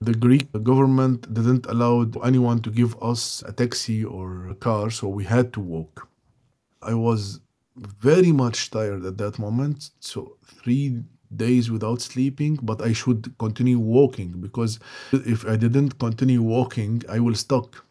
the 0.00 0.14
Greek 0.14 0.46
government 0.62 1.32
didn't 1.34 1.66
allow 1.66 2.06
anyone 2.22 2.60
to 2.62 2.70
give 2.70 3.00
us 3.02 3.42
a 3.46 3.52
taxi 3.52 4.04
or 4.04 4.48
a 4.48 4.54
car, 4.54 4.90
so 4.90 5.08
we 5.08 5.24
had 5.24 5.52
to 5.54 5.60
walk. 5.60 6.08
I 6.82 6.94
was 6.94 7.40
very 7.76 8.30
much 8.30 8.70
tired 8.70 9.04
at 9.04 9.18
that 9.18 9.38
moment, 9.38 9.90
so 9.98 10.36
three 10.44 11.02
days 11.34 11.70
without 11.70 12.00
sleeping, 12.00 12.58
but 12.62 12.80
I 12.82 12.92
should 12.92 13.36
continue 13.38 13.78
walking 13.78 14.40
because 14.40 14.78
if 15.12 15.46
I 15.46 15.56
didn't 15.56 15.98
continue 15.98 16.42
walking, 16.42 17.02
I 17.08 17.20
will 17.20 17.34
stuck. 17.34 17.84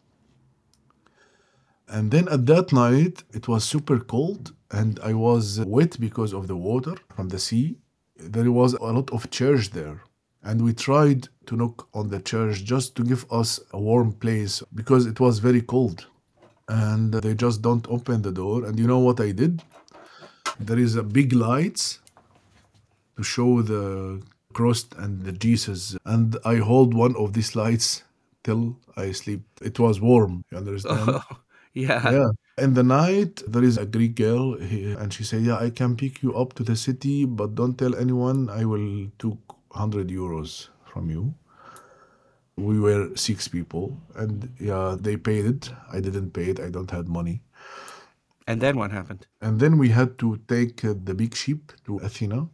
And 1.88 2.10
then 2.10 2.28
at 2.28 2.46
that 2.46 2.72
night, 2.72 3.22
it 3.32 3.46
was 3.46 3.64
super 3.64 3.98
cold 4.00 4.52
and 4.70 4.98
I 5.02 5.14
was 5.14 5.60
wet 5.60 5.98
because 6.00 6.32
of 6.32 6.48
the 6.48 6.56
water 6.56 6.96
from 7.14 7.28
the 7.28 7.38
sea. 7.38 7.76
There 8.16 8.50
was 8.50 8.74
a 8.74 8.84
lot 8.84 9.10
of 9.12 9.30
church 9.30 9.70
there. 9.70 10.02
And 10.42 10.62
we 10.62 10.72
tried 10.72 11.28
to 11.46 11.56
knock 11.56 11.88
on 11.92 12.08
the 12.08 12.20
church 12.20 12.64
just 12.64 12.94
to 12.96 13.02
give 13.02 13.26
us 13.32 13.60
a 13.72 13.80
warm 13.80 14.12
place 14.12 14.62
because 14.74 15.06
it 15.06 15.18
was 15.20 15.38
very 15.38 15.60
cold. 15.60 16.06
And 16.68 17.14
they 17.14 17.34
just 17.34 17.62
don't 17.62 17.86
open 17.88 18.22
the 18.22 18.32
door. 18.32 18.64
And 18.64 18.78
you 18.78 18.86
know 18.86 18.98
what 18.98 19.20
I 19.20 19.30
did? 19.32 19.62
There 20.58 20.78
is 20.78 20.96
a 20.96 21.02
big 21.02 21.32
lights 21.32 22.00
to 23.16 23.22
show 23.22 23.62
the 23.62 24.22
cross 24.52 24.86
and 24.96 25.22
the 25.22 25.32
Jesus. 25.32 25.96
And 26.04 26.36
I 26.44 26.56
hold 26.56 26.94
one 26.94 27.16
of 27.16 27.32
these 27.32 27.54
lights 27.56 28.04
till 28.42 28.76
I 28.96 29.12
sleep. 29.12 29.42
It 29.60 29.78
was 29.78 30.00
warm. 30.00 30.44
You 30.50 30.58
understand? 30.58 31.08
Oh, 31.08 31.22
yeah. 31.74 32.10
Yeah. 32.10 32.30
In 32.58 32.72
the 32.74 32.82
night, 32.82 33.42
there 33.46 33.64
is 33.64 33.76
a 33.76 33.84
Greek 33.84 34.14
girl, 34.14 34.54
and 34.54 35.12
she 35.12 35.24
said, 35.24 35.42
"Yeah, 35.42 35.58
I 35.66 35.68
can 35.70 35.94
pick 35.96 36.22
you 36.22 36.34
up 36.34 36.54
to 36.54 36.62
the 36.64 36.76
city, 36.76 37.26
but 37.26 37.54
don't 37.54 37.76
tell 37.76 37.94
anyone. 37.94 38.48
I 38.48 38.64
will 38.64 39.08
took 39.18 39.38
hundred 39.72 40.08
euros 40.08 40.68
from 40.90 41.10
you." 41.10 41.34
We 42.56 42.80
were 42.80 43.14
six 43.14 43.48
people, 43.48 44.00
and 44.14 44.48
yeah, 44.58 44.96
they 44.98 45.18
paid 45.18 45.44
it. 45.44 45.70
I 45.92 46.00
didn't 46.00 46.30
pay 46.32 46.46
it. 46.52 46.58
I 46.58 46.70
don't 46.70 46.90
have 46.90 47.08
money. 47.08 47.42
And 48.46 48.60
then 48.60 48.78
what 48.78 48.92
happened? 48.92 49.26
And 49.42 49.60
then 49.60 49.76
we 49.76 49.90
had 49.90 50.18
to 50.18 50.38
take 50.48 50.84
uh, 50.84 50.94
the 51.04 51.14
big 51.14 51.34
ship 51.34 51.72
to 51.84 51.98
Athena, 51.98 52.48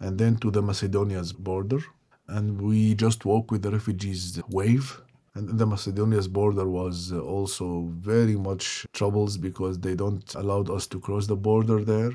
and 0.00 0.18
then 0.18 0.36
to 0.36 0.50
the 0.50 0.62
Macedonia's 0.62 1.32
border, 1.32 1.80
and 2.28 2.60
we 2.60 2.94
just 2.94 3.24
walk 3.24 3.50
with 3.50 3.62
the 3.62 3.70
refugees 3.70 4.40
wave. 4.48 5.00
And 5.34 5.58
the 5.58 5.66
Macedonia's 5.66 6.26
border 6.26 6.66
was 6.68 7.12
uh, 7.12 7.20
also 7.20 7.88
very 7.98 8.36
much 8.36 8.86
troubles 8.92 9.36
because 9.36 9.78
they 9.78 9.94
don't 9.94 10.34
allowed 10.34 10.70
us 10.70 10.86
to 10.88 10.98
cross 10.98 11.26
the 11.26 11.36
border 11.36 11.84
there, 11.84 12.10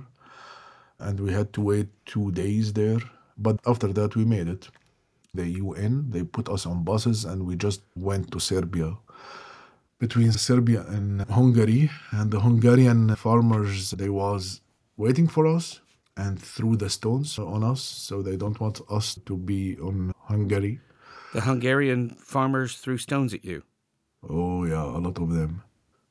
and 0.99 1.19
we 1.19 1.31
had 1.31 1.53
to 1.53 1.61
wait 1.61 1.87
two 2.05 2.31
days 2.31 2.73
there. 2.73 2.99
But 3.37 3.59
after 3.65 3.87
that, 3.93 4.15
we 4.15 4.25
made 4.25 4.47
it. 4.47 4.67
The 5.33 5.47
UN 5.63 6.09
they 6.09 6.23
put 6.23 6.49
us 6.49 6.65
on 6.65 6.83
buses, 6.83 7.23
and 7.25 7.45
we 7.45 7.55
just 7.55 7.81
went 7.95 8.31
to 8.31 8.39
Serbia 8.39 8.97
between 9.99 10.31
Serbia 10.31 10.85
and 10.89 11.21
Hungary, 11.29 11.89
and 12.11 12.31
the 12.31 12.41
Hungarian 12.41 13.15
farmers 13.15 13.91
they 13.91 14.09
was 14.09 14.61
waiting 14.97 15.27
for 15.27 15.47
us 15.47 15.81
and 16.17 16.41
threw 16.41 16.75
the 16.77 16.89
stones 16.89 17.37
on 17.39 17.63
us, 17.63 17.81
so 17.81 18.21
they 18.21 18.37
don't 18.37 18.59
want 18.59 18.81
us 18.89 19.15
to 19.25 19.37
be 19.37 19.77
on 19.81 20.11
Hungary. 20.27 20.79
The 21.33 21.41
Hungarian 21.41 22.09
farmers 22.11 22.75
threw 22.77 22.97
stones 22.97 23.33
at 23.33 23.43
you. 23.43 23.63
Oh 24.27 24.65
yeah, 24.65 24.83
a 24.83 24.99
lot 24.99 25.17
of 25.19 25.29
them, 25.33 25.61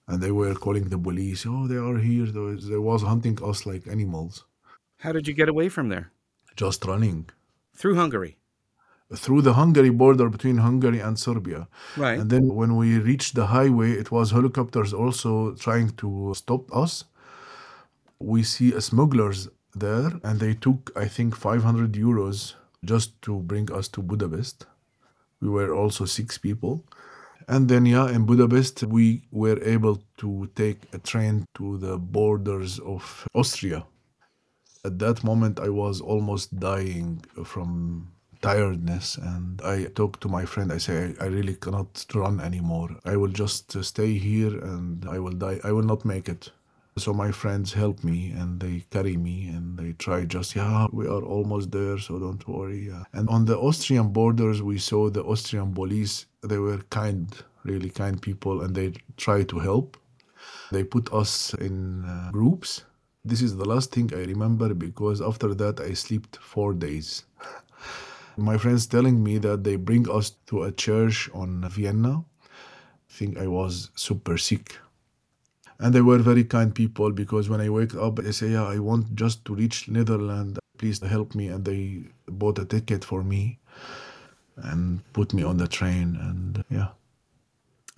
and 0.06 0.22
they 0.22 0.30
were 0.30 0.54
calling 0.54 0.88
the 0.90 0.98
police. 0.98 1.46
Oh, 1.46 1.66
they 1.66 1.76
are 1.76 1.98
here. 1.98 2.26
They 2.26 2.76
was- 2.78 3.02
hunting 3.02 3.38
us 3.42 3.66
like 3.66 3.86
animals, 3.86 4.44
How 4.98 5.12
did 5.12 5.26
you 5.28 5.34
get 5.34 5.48
away 5.48 5.68
from 5.68 5.88
there? 5.88 6.10
just 6.56 6.84
running 6.84 7.28
Through 7.76 7.96
Hungary. 7.96 8.36
through 9.16 9.42
the 9.42 9.52
Hungary 9.54 9.90
border 9.90 10.28
between 10.28 10.58
Hungary 10.58 11.00
and 11.00 11.18
Serbia. 11.18 11.68
Right. 11.96 12.18
And 12.20 12.30
then 12.30 12.46
when 12.54 12.76
we 12.76 12.98
reached 12.98 13.34
the 13.34 13.46
highway, 13.46 13.90
it 13.92 14.10
was 14.10 14.30
helicopters 14.30 14.92
also 14.92 15.54
trying 15.54 15.90
to 16.02 16.32
stop 16.34 16.62
us. 16.74 17.04
We 18.18 18.42
see 18.42 18.70
smugglers 18.80 19.48
there, 19.74 20.12
and 20.22 20.40
they 20.40 20.54
took, 20.54 20.92
I 20.96 21.06
think, 21.08 21.36
500 21.36 21.92
euros 21.92 22.54
just 22.84 23.20
to 23.22 23.40
bring 23.40 23.72
us 23.72 23.88
to 23.88 24.02
Budapest. 24.02 24.66
We 25.40 25.48
were 25.48 25.74
also 25.74 26.04
six 26.04 26.38
people. 26.38 26.84
And 27.48 27.68
then, 27.68 27.84
yeah, 27.86 28.08
in 28.08 28.24
Budapest, 28.24 28.84
we 28.84 29.22
were 29.30 29.62
able 29.62 30.02
to 30.18 30.48
take 30.54 30.78
a 30.92 30.98
train 30.98 31.46
to 31.56 31.76
the 31.78 31.98
borders 31.98 32.78
of 32.78 33.28
Austria. 33.34 33.84
At 34.84 34.98
that 34.98 35.24
moment, 35.24 35.60
I 35.60 35.68
was 35.68 36.00
almost 36.00 36.58
dying 36.58 37.24
from 37.44 38.14
tiredness 38.44 39.16
and 39.16 39.62
i 39.62 39.84
talked 39.98 40.20
to 40.20 40.28
my 40.28 40.44
friend 40.44 40.70
i 40.70 40.76
say 40.76 41.14
i, 41.18 41.24
really 41.24 41.54
cannot 41.54 42.04
run 42.14 42.40
anymore 42.40 42.90
i 43.06 43.16
will 43.16 43.34
just 43.42 43.72
stay 43.82 44.18
here 44.18 44.58
and 44.72 45.06
i 45.08 45.18
will 45.18 45.32
die 45.32 45.58
i 45.64 45.72
will 45.72 45.88
not 45.92 46.04
make 46.04 46.28
it 46.28 46.50
so 46.96 47.12
my 47.12 47.30
friends 47.32 47.72
help 47.72 48.04
me 48.04 48.30
and 48.30 48.60
they 48.60 48.84
carry 48.90 49.16
me 49.16 49.48
and 49.48 49.76
they 49.76 49.92
try 49.94 50.24
just 50.24 50.54
yeah 50.54 50.86
we 50.92 51.06
are 51.06 51.24
almost 51.24 51.72
there 51.72 51.98
so 51.98 52.18
don't 52.20 52.46
worry 52.46 52.88
and 53.14 53.28
on 53.28 53.44
the 53.44 53.58
austrian 53.58 54.08
borders 54.10 54.62
we 54.62 54.78
saw 54.78 55.10
the 55.10 55.22
austrian 55.24 55.72
police. 55.74 56.26
They 56.42 56.58
were 56.58 56.78
kind 56.90 57.26
really 57.64 57.90
kind 57.90 58.20
people 58.20 58.60
and 58.62 58.74
they 58.74 58.92
try 59.16 59.42
to 59.44 59.58
help. 59.58 59.96
They 60.70 60.84
put 60.84 61.12
us 61.12 61.54
in 61.54 62.04
uh, 62.04 62.30
groups. 62.30 62.84
This 63.24 63.40
is 63.40 63.56
the 63.56 63.64
last 63.64 63.90
thing 63.90 64.10
i 64.14 64.22
remember 64.34 64.72
because 64.74 65.20
after 65.20 65.54
that 65.54 65.80
i 65.80 65.94
slept 65.94 66.36
four 66.36 66.74
days. 66.74 67.24
My 68.36 68.56
friends 68.58 68.86
telling 68.86 69.22
me 69.22 69.38
that 69.38 69.64
they 69.64 69.76
bring 69.76 70.08
us 70.10 70.30
to 70.46 70.64
a 70.64 70.72
church 70.72 71.30
on 71.34 71.68
Vienna. 71.70 72.24
I 72.44 73.12
think 73.18 73.38
I 73.38 73.46
was 73.48 73.90
super 73.94 74.36
sick. 74.38 74.76
And 75.84 75.92
they 75.94 76.00
were 76.00 76.18
very 76.18 76.44
kind 76.44 76.74
people 76.74 77.10
because 77.12 77.50
when 77.50 77.60
I 77.60 77.68
wake 77.68 77.94
up, 77.94 78.16
they 78.16 78.32
say, 78.32 78.48
Yeah, 78.52 78.64
I 78.64 78.78
want 78.78 79.14
just 79.14 79.44
to 79.44 79.54
reach 79.54 79.86
Netherlands. 79.88 80.58
Please 80.78 81.00
help 81.02 81.34
me. 81.34 81.48
And 81.48 81.64
they 81.64 82.04
bought 82.26 82.58
a 82.58 82.64
ticket 82.64 83.04
for 83.04 83.22
me 83.22 83.58
and 84.56 85.00
put 85.12 85.34
me 85.34 85.42
on 85.44 85.58
the 85.58 85.68
train. 85.68 86.16
And 86.16 86.64
yeah, 86.70 86.88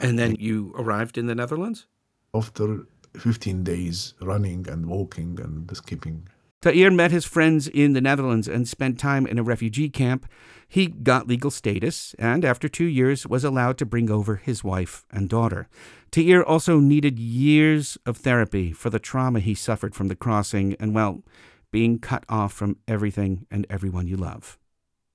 And 0.00 0.18
then 0.18 0.34
you 0.38 0.74
arrived 0.76 1.16
in 1.16 1.26
the 1.26 1.34
Netherlands? 1.34 1.86
after 2.34 2.66
15 3.14 3.64
days 3.64 4.14
running 4.20 4.68
and 4.68 4.86
walking 4.86 5.40
and 5.40 5.74
skipping, 5.76 6.28
Thaeer 6.62 6.90
met 6.90 7.10
his 7.10 7.24
friends 7.24 7.68
in 7.68 7.92
the 7.92 8.00
Netherlands 8.00 8.48
and 8.48 8.66
spent 8.66 8.98
time 8.98 9.26
in 9.26 9.38
a 9.38 9.42
refugee 9.42 9.88
camp. 9.88 10.26
He 10.68 10.86
got 10.86 11.28
legal 11.28 11.50
status 11.50 12.14
and, 12.18 12.44
after 12.44 12.68
two 12.68 12.86
years, 12.86 13.26
was 13.26 13.44
allowed 13.44 13.78
to 13.78 13.86
bring 13.86 14.10
over 14.10 14.36
his 14.36 14.64
wife 14.64 15.04
and 15.10 15.28
daughter. 15.28 15.68
Thaeer 16.10 16.42
also 16.42 16.80
needed 16.80 17.18
years 17.18 17.98
of 18.06 18.16
therapy 18.16 18.72
for 18.72 18.90
the 18.90 18.98
trauma 18.98 19.40
he 19.40 19.54
suffered 19.54 19.94
from 19.94 20.08
the 20.08 20.16
crossing 20.16 20.74
and, 20.80 20.94
well, 20.94 21.22
being 21.70 21.98
cut 21.98 22.24
off 22.28 22.52
from 22.52 22.78
everything 22.88 23.46
and 23.50 23.66
everyone 23.68 24.08
you 24.08 24.16
love. 24.16 24.58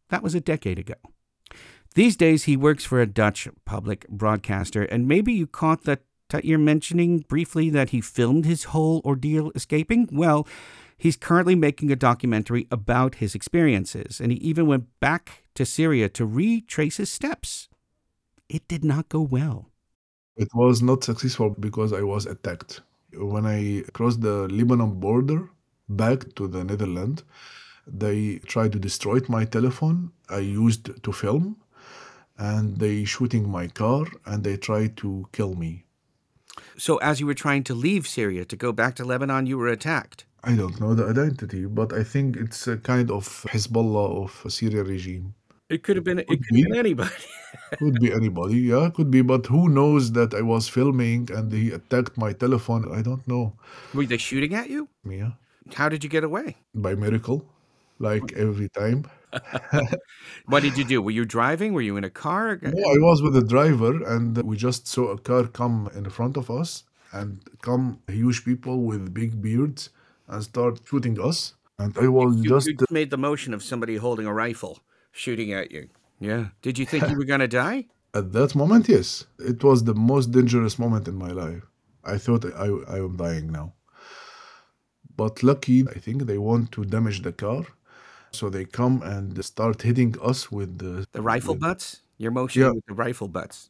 That 0.09 0.23
was 0.23 0.35
a 0.35 0.41
decade 0.41 0.79
ago. 0.79 0.95
These 1.95 2.15
days, 2.15 2.43
he 2.43 2.55
works 2.55 2.85
for 2.85 3.01
a 3.01 3.07
Dutch 3.07 3.49
public 3.65 4.07
broadcaster, 4.07 4.83
and 4.83 5.07
maybe 5.07 5.33
you 5.33 5.47
caught 5.47 5.83
that 5.83 6.03
Thaeer 6.29 6.57
mentioning 6.57 7.25
briefly 7.27 7.69
that 7.71 7.89
he 7.89 7.99
filmed 7.99 8.45
his 8.45 8.65
whole 8.65 9.01
ordeal 9.03 9.51
escaping? 9.53 10.07
Well, 10.11 10.47
He's 11.01 11.17
currently 11.17 11.55
making 11.55 11.91
a 11.91 11.95
documentary 11.95 12.67
about 12.69 13.15
his 13.15 13.33
experiences, 13.33 14.21
and 14.21 14.31
he 14.31 14.37
even 14.37 14.67
went 14.67 14.85
back 14.99 15.41
to 15.55 15.65
Syria 15.65 16.07
to 16.09 16.27
retrace 16.27 16.97
his 16.97 17.09
steps. 17.09 17.69
It 18.47 18.67
did 18.67 18.85
not 18.85 19.09
go 19.09 19.21
well. 19.21 19.71
It 20.37 20.49
was 20.53 20.83
not 20.83 21.03
successful 21.03 21.55
because 21.59 21.91
I 21.91 22.03
was 22.03 22.27
attacked. 22.27 22.81
When 23.13 23.47
I 23.47 23.81
crossed 23.93 24.21
the 24.21 24.47
Lebanon 24.49 24.99
border 24.99 25.49
back 25.89 26.35
to 26.35 26.47
the 26.47 26.63
Netherlands, 26.63 27.23
they 27.87 28.37
tried 28.45 28.71
to 28.73 28.77
destroy 28.77 29.21
my 29.27 29.45
telephone 29.45 30.11
I 30.29 30.37
used 30.37 31.01
to 31.01 31.11
film, 31.11 31.57
and 32.37 32.77
they 32.77 33.05
shooting 33.05 33.49
my 33.49 33.65
car 33.69 34.05
and 34.27 34.43
they 34.43 34.55
tried 34.55 34.97
to 34.97 35.27
kill 35.31 35.55
me. 35.55 35.85
So, 36.77 36.97
as 36.97 37.19
you 37.19 37.25
were 37.25 37.43
trying 37.43 37.63
to 37.63 37.73
leave 37.73 38.07
Syria 38.07 38.45
to 38.45 38.55
go 38.55 38.71
back 38.71 38.93
to 38.97 39.03
Lebanon, 39.03 39.47
you 39.47 39.57
were 39.57 39.67
attacked. 39.67 40.25
I 40.43 40.55
don't 40.55 40.79
know 40.79 40.93
the 40.95 41.05
identity, 41.07 41.65
but 41.65 41.93
I 41.93 42.03
think 42.03 42.35
it's 42.35 42.67
a 42.67 42.77
kind 42.77 43.11
of 43.11 43.25
Hezbollah 43.51 44.23
of 44.23 44.51
Syria 44.51 44.83
regime. 44.83 45.33
It 45.69 45.83
could 45.83 45.95
have 45.95 46.03
been. 46.03 46.19
It 46.19 46.27
Could 46.27 46.39
could 46.43 46.57
have 46.57 46.63
been 46.63 46.71
be. 46.73 46.79
anybody. 46.79 47.11
Could 47.79 47.99
be 47.99 48.11
anybody, 48.13 48.59
yeah, 48.59 48.89
could 48.93 49.11
be, 49.11 49.21
but 49.21 49.45
who 49.45 49.67
knows 49.69 50.11
that 50.13 50.33
I 50.33 50.41
was 50.41 50.67
filming 50.69 51.29
and 51.31 51.51
he 51.51 51.71
attacked 51.71 52.17
my 52.17 52.31
telephone? 52.33 52.83
I 52.93 53.01
don't 53.01 53.25
know. 53.27 53.53
Were 53.93 54.05
they 54.05 54.17
shooting 54.17 54.53
at 54.53 54.69
you? 54.69 54.87
Yeah. 55.05 55.31
How 55.73 55.89
did 55.89 56.03
you 56.03 56.09
get 56.09 56.23
away? 56.23 56.57
by 56.75 56.95
miracle, 56.95 57.45
like 57.99 58.33
every 58.33 58.69
time. 58.69 59.05
What 60.45 60.63
did 60.63 60.77
you 60.77 60.83
do? 60.83 61.01
Were 61.01 61.11
you 61.11 61.25
driving? 61.25 61.73
Were 61.73 61.81
you 61.81 61.97
in 61.97 62.03
a 62.03 62.09
car? 62.09 62.59
No, 62.61 62.69
I 62.89 62.97
was 62.99 63.21
with 63.21 63.35
a 63.37 63.43
driver, 63.43 64.03
and 64.03 64.37
we 64.43 64.55
just 64.57 64.87
saw 64.87 65.07
a 65.11 65.17
car 65.17 65.43
come 65.47 65.89
in 65.95 66.09
front 66.09 66.37
of 66.37 66.49
us, 66.49 66.83
and 67.11 67.39
come 67.61 67.99
huge 68.07 68.43
people 68.45 68.83
with 68.83 69.13
big 69.13 69.41
beards 69.41 69.89
and 70.31 70.41
start 70.43 70.73
shooting 70.89 71.15
us. 71.29 71.37
And 71.79 71.95
I 71.97 72.07
was 72.07 72.31
You, 72.43 72.49
just 72.53 72.67
you 72.67 72.75
made 72.99 73.09
the 73.15 73.17
motion 73.29 73.53
of 73.53 73.61
somebody 73.63 73.95
holding 74.05 74.25
a 74.27 74.33
rifle 74.45 74.75
shooting 75.11 75.49
at 75.59 75.67
you. 75.75 75.83
Yeah. 76.19 76.43
Did 76.61 76.75
you 76.79 76.85
think 76.85 77.01
you 77.09 77.17
were 77.17 77.29
going 77.33 77.45
to 77.49 77.53
die? 77.65 77.79
at 78.19 78.31
that 78.37 78.55
moment, 78.55 78.83
yes, 78.89 79.25
it 79.51 79.63
was 79.63 79.83
the 79.83 79.95
most 80.11 80.27
dangerous 80.31 80.75
moment 80.83 81.07
in 81.07 81.15
my 81.25 81.31
life. 81.31 81.63
I 82.03 82.17
thought 82.17 82.43
I, 82.65 82.67
I 82.95 82.97
am 83.07 83.15
dying 83.25 83.47
now. 83.59 83.67
But 85.21 85.43
lucky, 85.43 85.79
I 85.95 85.97
think 86.05 86.17
they 86.23 86.37
want 86.37 86.71
to 86.73 86.85
damage 86.85 87.21
the 87.21 87.31
car. 87.45 87.63
So 88.31 88.49
they 88.49 88.65
come 88.65 89.01
and 89.03 89.43
start 89.43 89.81
hitting 89.81 90.15
us 90.21 90.39
with 90.51 90.77
the, 90.79 91.05
The 91.11 91.21
rifle 91.21 91.53
with- 91.55 91.61
butts? 91.61 92.01
You're 92.21 92.31
motioning 92.31 92.67
Yeah. 92.67 92.73
with 92.75 92.85
the 92.85 92.93
rifle 92.93 93.27
butts. 93.27 93.69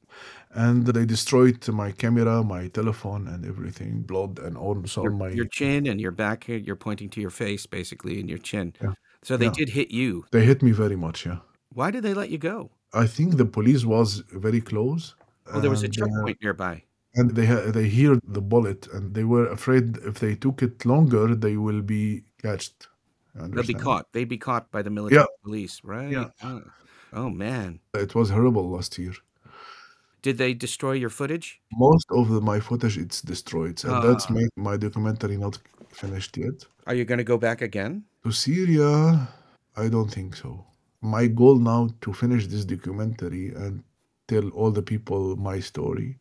and 0.53 0.85
they 0.85 1.05
destroyed 1.05 1.65
my 1.69 1.91
camera, 1.93 2.43
my 2.43 2.67
telephone, 2.67 3.23
and 3.33 3.45
everything. 3.45 4.01
Blood 4.11 4.33
and 4.45 4.57
also 4.57 5.03
Your, 5.03 5.11
my 5.23 5.29
your 5.29 5.47
chin 5.57 5.87
and 5.87 5.97
your 6.01 6.11
back, 6.23 6.39
you're 6.49 6.81
pointing 6.87 7.09
to 7.11 7.21
your 7.21 7.29
face 7.43 7.65
basically 7.65 8.19
and 8.19 8.27
your 8.29 8.41
chin. 8.49 8.73
Yeah. 8.83 8.93
So 9.23 9.37
they 9.37 9.45
Yeah. 9.45 9.59
did 9.59 9.69
hit 9.69 9.89
you. 9.91 10.25
they 10.31 10.43
hit 10.51 10.59
me 10.67 10.71
very 10.83 10.97
much. 11.05 11.25
Yeah, 11.25 11.39
Why 11.79 11.87
did 11.91 12.03
they 12.03 12.13
let 12.21 12.29
you 12.33 12.37
go? 12.51 12.57
I 13.03 13.07
think 13.15 13.29
the 13.37 13.45
police 13.57 13.83
was 13.85 14.09
very 14.45 14.59
close. 14.71 15.15
Oh, 15.53 15.61
there 15.61 15.69
was 15.75 15.83
a 15.83 15.85
and, 15.85 15.95
uh, 15.95 16.05
checkpoint 16.05 16.37
nearby. 16.45 16.75
and 17.17 17.27
they 17.37 17.47
they 17.77 17.87
hear 17.99 18.13
the 18.37 18.41
bullet, 18.53 18.81
and 18.93 19.03
they 19.17 19.23
were 19.33 19.47
afraid 19.57 19.83
if 20.09 20.15
they 20.23 20.33
took 20.45 20.57
it 20.67 20.85
longer, 20.93 21.25
they 21.45 21.55
will 21.65 21.81
be 21.95 22.03
catched. 22.43 22.77
They'll 23.53 23.73
be 23.75 23.81
caught. 23.87 24.05
They'd 24.13 24.33
be 24.37 24.41
caught 24.49 24.65
by 24.75 24.81
the 24.87 24.89
military 24.97 25.21
Yeah. 25.21 25.27
police, 25.47 25.75
right? 25.93 26.11
Yeah. 26.17 26.29
Oh. 26.43 26.61
Oh, 27.13 27.29
man. 27.29 27.79
It 27.93 28.15
was 28.15 28.29
horrible 28.29 28.69
last 28.69 28.97
year. 28.97 29.13
Did 30.21 30.37
they 30.37 30.53
destroy 30.53 30.93
your 30.93 31.09
footage? 31.09 31.59
Most 31.73 32.05
of 32.11 32.29
the, 32.29 32.39
my 32.41 32.59
footage 32.59 32.97
it's 32.97 33.21
destroyed, 33.21 33.83
and 33.83 34.03
that's 34.03 34.27
Ah. 34.29 34.33
my 34.33 34.43
my 34.55 34.77
documentary 34.77 35.35
not 35.37 35.57
finished 35.89 36.37
yet. 36.37 36.57
Are 36.87 36.93
you 36.93 37.05
going 37.05 37.17
to 37.17 37.23
go 37.33 37.37
back 37.37 37.61
again? 37.61 38.03
To 38.23 38.31
Syria, 38.31 39.27
I 39.75 39.89
don't 39.89 40.11
think 40.13 40.35
so. 40.35 40.63
My 41.01 41.25
goal 41.27 41.55
now 41.57 41.89
to 42.01 42.13
finish 42.13 42.45
this 42.47 42.65
documentary 42.65 43.47
and 43.55 43.83
tell 44.27 44.47
all 44.49 44.69
the 44.71 44.83
people 44.83 45.35
my 45.37 45.59
story, 45.59 46.17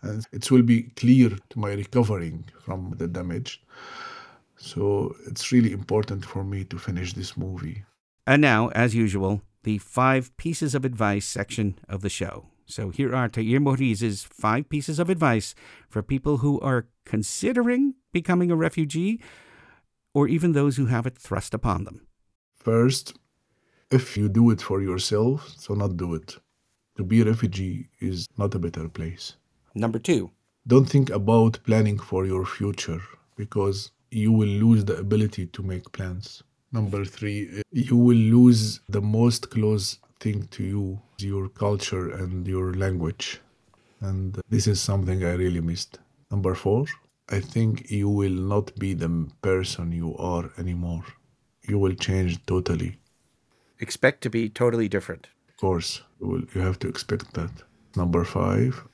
and 0.00 0.26
it 0.32 0.50
will 0.50 0.62
be 0.62 0.84
clear 0.96 1.28
to 1.50 1.58
my 1.58 1.72
recovering 1.74 2.44
from 2.64 2.94
the 2.96 3.06
damage. 3.06 3.62
So 4.56 5.14
it's 5.26 5.52
really 5.52 5.72
important 5.72 6.24
for 6.24 6.42
me 6.44 6.64
to 6.64 6.78
finish 6.78 7.12
this 7.12 7.36
movie. 7.36 7.84
And 8.26 8.40
now, 8.40 8.68
as 8.68 8.94
usual, 8.94 9.42
the 9.64 9.78
five 9.78 10.36
pieces 10.36 10.74
of 10.74 10.84
advice 10.84 11.26
section 11.26 11.78
of 11.88 12.00
the 12.02 12.08
show. 12.08 12.46
So 12.66 12.90
here 12.90 13.14
are 13.14 13.28
Thaeer 13.28 13.60
Muhreez's 13.60 14.22
five 14.22 14.68
pieces 14.68 14.98
of 14.98 15.10
advice 15.10 15.54
for 15.88 16.02
people 16.02 16.38
who 16.38 16.60
are 16.60 16.86
considering 17.04 17.94
becoming 18.12 18.50
a 18.50 18.56
refugee 18.56 19.20
or 20.14 20.28
even 20.28 20.52
those 20.52 20.76
who 20.76 20.86
have 20.86 21.06
it 21.06 21.18
thrust 21.18 21.54
upon 21.54 21.84
them. 21.84 22.06
First, 22.54 23.18
if 23.90 24.16
you 24.16 24.28
do 24.28 24.50
it 24.50 24.62
for 24.62 24.80
yourself, 24.80 25.52
so 25.56 25.74
not 25.74 25.96
do 25.96 26.14
it. 26.14 26.36
To 26.96 27.04
be 27.04 27.20
a 27.20 27.24
refugee 27.24 27.88
is 28.00 28.28
not 28.38 28.54
a 28.54 28.58
better 28.58 28.88
place. 28.88 29.36
Number 29.74 29.98
two, 29.98 30.30
Don't 30.66 30.88
think 30.88 31.10
about 31.10 31.58
planning 31.64 31.98
for 31.98 32.24
your 32.24 32.46
future 32.46 33.02
because 33.36 33.90
you 34.12 34.30
will 34.30 34.48
lose 34.48 34.84
the 34.84 34.96
ability 34.96 35.46
to 35.46 35.62
make 35.62 35.90
plans. 35.90 36.42
Number 36.72 37.04
three, 37.04 37.62
you 37.70 37.96
will 37.96 38.16
lose 38.16 38.80
the 38.88 39.00
most 39.02 39.50
close 39.50 39.98
thing 40.20 40.48
to 40.48 40.62
you, 40.64 41.00
your 41.18 41.48
culture 41.48 42.10
and 42.10 42.46
your 42.46 42.74
language. 42.74 43.40
And 44.00 44.40
this 44.48 44.66
is 44.66 44.80
something 44.80 45.24
I 45.24 45.34
really 45.34 45.60
missed. 45.60 45.98
Number 46.30 46.54
four, 46.54 46.86
I 47.28 47.40
think 47.40 47.90
you 47.90 48.08
will 48.08 48.32
not 48.54 48.74
be 48.78 48.94
the 48.94 49.28
person 49.42 49.92
you 49.92 50.16
are 50.16 50.50
anymore. 50.58 51.04
You 51.68 51.78
will 51.78 51.94
change 51.94 52.44
totally. 52.46 52.98
expect 53.80 54.22
to 54.22 54.30
be 54.30 54.48
totally 54.48 54.88
different. 54.88 55.28
Of 55.48 55.56
course, 55.56 56.02
you, 56.20 56.26
will, 56.28 56.42
you 56.54 56.60
have 56.60 56.78
to 56.80 56.88
expect 56.88 57.34
that. 57.34 57.50
Number 57.96 58.24
five, 58.24 58.86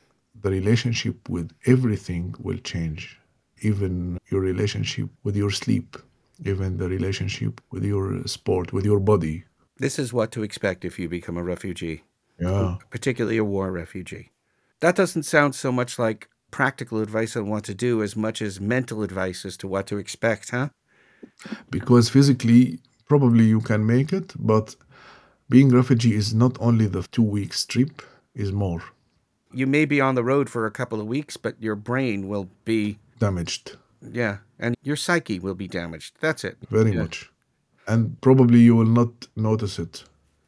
the 0.43 0.51
relationship 0.51 1.29
with 1.29 1.53
everything 1.67 2.35
will 2.41 2.59
change. 2.59 3.19
Even 3.61 4.19
your 4.31 4.41
relationship 4.41 5.09
with 5.25 5.37
your 5.37 5.51
sleep, 5.51 5.97
even 6.45 6.77
the 6.79 6.89
relationship 6.89 7.61
with 7.71 7.85
your 7.85 8.27
sport, 8.27 8.73
with 8.73 8.85
your 8.85 9.01
body. 9.01 9.45
This 9.79 9.99
is 9.99 10.13
what 10.13 10.33
to 10.33 10.43
expect 10.43 10.85
if 10.85 10.99
you 10.99 11.09
become 11.09 11.37
a 11.37 11.43
refugee, 11.43 12.03
Yeah. 12.41 12.77
particularly 12.91 13.39
a 13.39 13.45
war 13.45 13.71
refugee. 13.73 14.31
That 14.81 14.97
doesn't 14.97 15.25
sound 15.25 15.55
so 15.55 15.73
much 15.73 15.99
like 15.99 16.29
practical 16.51 17.01
advice 17.03 17.37
on 17.37 17.49
what 17.49 17.65
to 17.65 17.75
do 17.75 18.03
as 18.03 18.17
much 18.17 18.41
as 18.43 18.61
mental 18.61 19.03
advice 19.03 19.45
as 19.45 19.57
to 19.59 19.69
what 19.69 19.87
to 19.89 19.99
expect, 19.99 20.51
huh? 20.51 20.69
Because 21.71 22.09
physically, 22.09 22.81
probably 23.09 23.45
you 23.45 23.61
can 23.61 23.85
make 23.87 24.13
it, 24.13 24.35
but 24.39 24.77
being 25.51 25.69
refugee 25.71 26.15
is 26.15 26.35
not 26.35 26.57
only 26.61 26.87
the 26.87 27.03
two 27.03 27.23
weeks 27.23 27.65
trip, 27.67 28.03
is 28.35 28.53
more 28.53 28.83
You 29.53 29.67
may 29.67 29.85
be 29.87 30.01
on 30.01 30.15
the 30.15 30.23
road 30.23 30.49
for 30.51 30.67
a 30.67 30.71
couple 30.71 31.01
of 31.01 31.07
weeks, 31.07 31.37
but 31.37 31.55
your 31.61 31.75
brain 31.77 32.29
will 32.29 32.49
be, 32.65 32.99
damaged, 33.19 33.77
yeah, 34.03 34.39
and 34.59 34.77
your 34.83 34.97
psyche 34.97 35.39
will 35.39 35.55
be 35.55 35.69
damaged. 35.69 36.17
That's 36.21 36.45
it. 36.45 36.57
very 36.71 36.93
Yeah. 36.93 37.03
much. 37.03 37.31
And 37.87 38.21
probably 38.21 38.61
you 38.61 38.77
will 38.77 38.93
not 39.01 39.29
notice 39.37 39.79
it. 39.79 40.05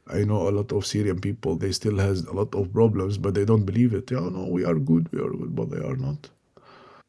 I 0.07 0.25
know 0.25 0.49
a 0.49 0.51
lot 0.51 0.73
of 0.73 0.85
Syrian 0.85 1.21
people, 1.21 1.57
they 1.57 1.73
still 1.73 1.99
has 1.99 2.25
a 2.25 2.33
lot 2.33 2.55
of 2.55 2.73
problems, 2.73 3.17
but 3.17 3.35
they 3.35 3.45
don't 3.45 3.65
believe 3.65 3.95
it. 3.95 4.11
Yeah, 4.11 4.29
no, 4.29 4.47
we 4.51 4.65
are 4.65 4.75
good, 4.75 5.11
we 5.13 5.21
are 5.21 5.31
good, 5.31 5.55
but 5.55 5.71
they 5.71 5.79
are 5.79 5.97
not. 5.97 6.29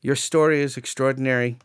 Your 0.01 0.15
story 0.15 0.62
is 0.62 0.77
extraordinary. 0.77 1.58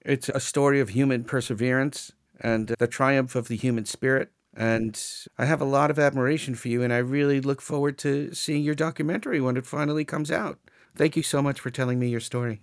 It's 0.00 0.28
a 0.28 0.40
story 0.40 0.80
of 0.80 0.90
human 0.90 1.24
perseverance 1.24 2.12
and 2.40 2.68
the 2.78 2.86
triumph 2.86 3.34
of 3.36 3.48
the 3.48 3.56
human 3.56 3.84
spirit. 3.84 4.30
And 4.56 5.00
I 5.38 5.44
have 5.46 5.60
a 5.60 5.64
lot 5.64 5.90
of 5.90 5.98
admiration 5.98 6.54
for 6.54 6.68
you, 6.68 6.82
and 6.82 6.92
I 6.92 6.98
really 6.98 7.40
look 7.40 7.60
forward 7.60 7.98
to 7.98 8.32
seeing 8.34 8.62
your 8.62 8.74
documentary 8.74 9.40
when 9.40 9.56
it 9.56 9.66
finally 9.66 10.04
comes 10.04 10.30
out. 10.30 10.58
Thank 10.94 11.16
you 11.16 11.22
so 11.22 11.42
much 11.42 11.58
for 11.60 11.70
telling 11.70 11.98
me 11.98 12.08
your 12.08 12.20
story. 12.20 12.60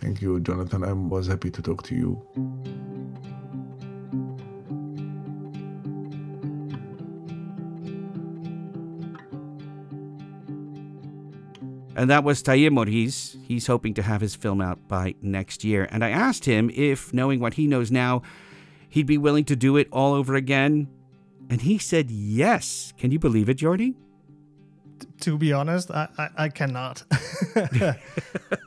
Thank 0.00 0.22
you, 0.22 0.40
Jonathan. 0.40 0.82
I 0.82 0.92
was 0.92 1.26
happy 1.26 1.50
to 1.50 1.60
talk 1.60 1.82
to 1.84 1.94
you. 1.94 2.20
And 11.96 12.08
that 12.08 12.24
was 12.24 12.42
Thaeer 12.42 12.70
Muhreez. 12.70 13.36
He's 13.44 13.66
hoping 13.66 13.92
to 13.92 14.02
have 14.02 14.22
his 14.22 14.34
film 14.34 14.62
out 14.62 14.88
by 14.88 15.16
next 15.20 15.64
year. 15.64 15.86
And 15.90 16.02
I 16.02 16.08
asked 16.08 16.46
him 16.46 16.70
if, 16.74 17.12
knowing 17.12 17.40
what 17.40 17.54
he 17.54 17.66
knows 17.66 17.90
now, 17.90 18.22
he'd 18.88 19.06
be 19.06 19.18
willing 19.18 19.44
to 19.44 19.54
do 19.54 19.76
it 19.76 19.86
all 19.92 20.14
over 20.14 20.34
again. 20.34 20.88
And 21.50 21.60
he 21.60 21.76
said 21.76 22.10
yes. 22.10 22.94
Can 22.96 23.10
you 23.10 23.18
believe 23.18 23.50
it, 23.50 23.54
Jordy? 23.54 23.96
To 25.20 25.38
be 25.38 25.52
honest, 25.52 25.90
I, 25.90 26.08
I, 26.18 26.28
I 26.44 26.48
cannot. 26.48 27.04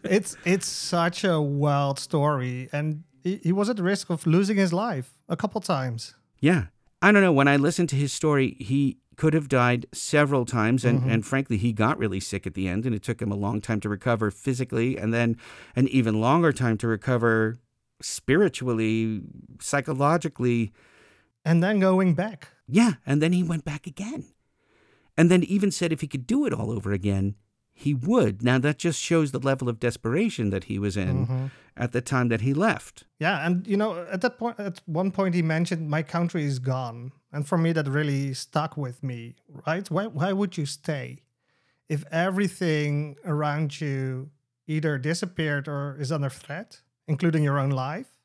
it's 0.04 0.38
it's 0.46 0.68
such 0.68 1.24
a 1.24 1.42
wild 1.42 2.00
story, 2.00 2.70
and 2.72 3.04
he, 3.24 3.39
he 3.44 3.52
was 3.52 3.70
at 3.70 3.80
risk 3.80 4.10
of 4.10 4.28
losing 4.28 4.58
his 4.58 4.74
life 4.74 5.18
a 5.30 5.36
couple 5.36 5.62
times. 5.62 6.16
Yeah. 6.39 6.66
I 7.02 7.12
don't 7.12 7.22
know. 7.22 7.34
When 7.34 7.48
I 7.48 7.58
listened 7.58 7.89
to 7.89 7.96
his 7.96 8.13
story, 8.13 8.56
he 8.60 8.98
could 9.18 9.34
have 9.34 9.50
died 9.50 9.86
several 9.94 10.46
times. 10.46 10.86
And, 10.86 11.02
mm-hmm. 11.02 11.10
and 11.10 11.26
frankly, 11.26 11.58
he 11.58 11.74
got 11.74 11.98
really 11.98 12.20
sick 12.20 12.48
at 12.48 12.54
the 12.54 12.68
end, 12.68 12.86
and 12.86 12.96
it 12.96 13.04
took 13.04 13.22
him 13.22 13.32
a 13.32 13.36
long 13.36 13.62
time 13.62 13.80
to 13.82 13.89
recover 13.89 14.32
physically, 14.32 14.98
and 14.98 15.13
then 15.13 15.38
an 15.76 15.88
even 15.89 16.20
longer 16.20 16.52
time 16.52 16.78
to 16.80 16.88
recover 16.88 17.60
spiritually, 18.02 19.22
psychologically. 19.60 20.72
And 21.46 21.63
then 21.63 21.80
going 21.80 22.13
back. 22.16 22.50
Yeah. 22.68 22.94
And 23.06 23.22
then 23.22 23.34
he 23.34 23.44
went 23.44 23.66
back 23.66 23.88
again. 23.88 24.33
And 25.17 25.30
then 25.30 25.43
even 25.43 25.71
said 25.71 25.91
if 25.91 26.02
he 26.02 26.08
could 26.08 26.26
do 26.26 26.45
it 26.45 26.54
all 26.54 26.71
over 26.71 26.91
again, 26.91 27.36
he 27.73 27.93
would. 27.93 28.43
Now, 28.43 28.60
that 28.60 28.78
just 28.78 28.99
shows 28.99 29.32
the 29.32 29.39
level 29.39 29.67
of 29.67 29.80
desperation 29.80 30.52
that 30.52 30.65
he 30.65 30.78
was 30.78 30.95
in 30.95 31.26
mm-hmm. 31.26 31.45
at 31.76 31.91
the 31.91 32.02
time 32.02 32.30
that 32.30 32.41
he 32.41 32.54
left. 32.54 33.06
Yeah, 33.19 33.45
and 33.45 33.65
you 33.67 33.78
know, 33.78 34.06
at 34.12 34.21
that 34.21 34.38
point, 34.38 34.60
at 34.60 34.82
one 34.86 35.12
point, 35.12 35.34
he 35.34 35.41
mentioned, 35.41 35.89
"My 35.89 36.04
country 36.04 36.43
is 36.45 36.60
gone," 36.60 37.12
and 37.32 37.47
for 37.47 37.58
me, 37.58 37.71
that 37.73 37.88
really 37.88 38.34
stuck 38.34 38.78
with 38.78 39.02
me. 39.04 39.36
Right? 39.67 39.89
Why? 39.89 40.06
Why 40.06 40.34
would 40.34 40.58
you 40.58 40.65
stay 40.65 41.23
if 41.89 42.04
everything 42.12 43.15
around 43.26 43.82
you 43.82 44.30
either 44.67 44.97
disappeared 44.97 45.67
or 45.67 45.97
is 45.99 46.12
under 46.12 46.30
threat, 46.30 46.82
including 47.08 47.43
your 47.43 47.60
own 47.60 47.71
life? 47.71 48.19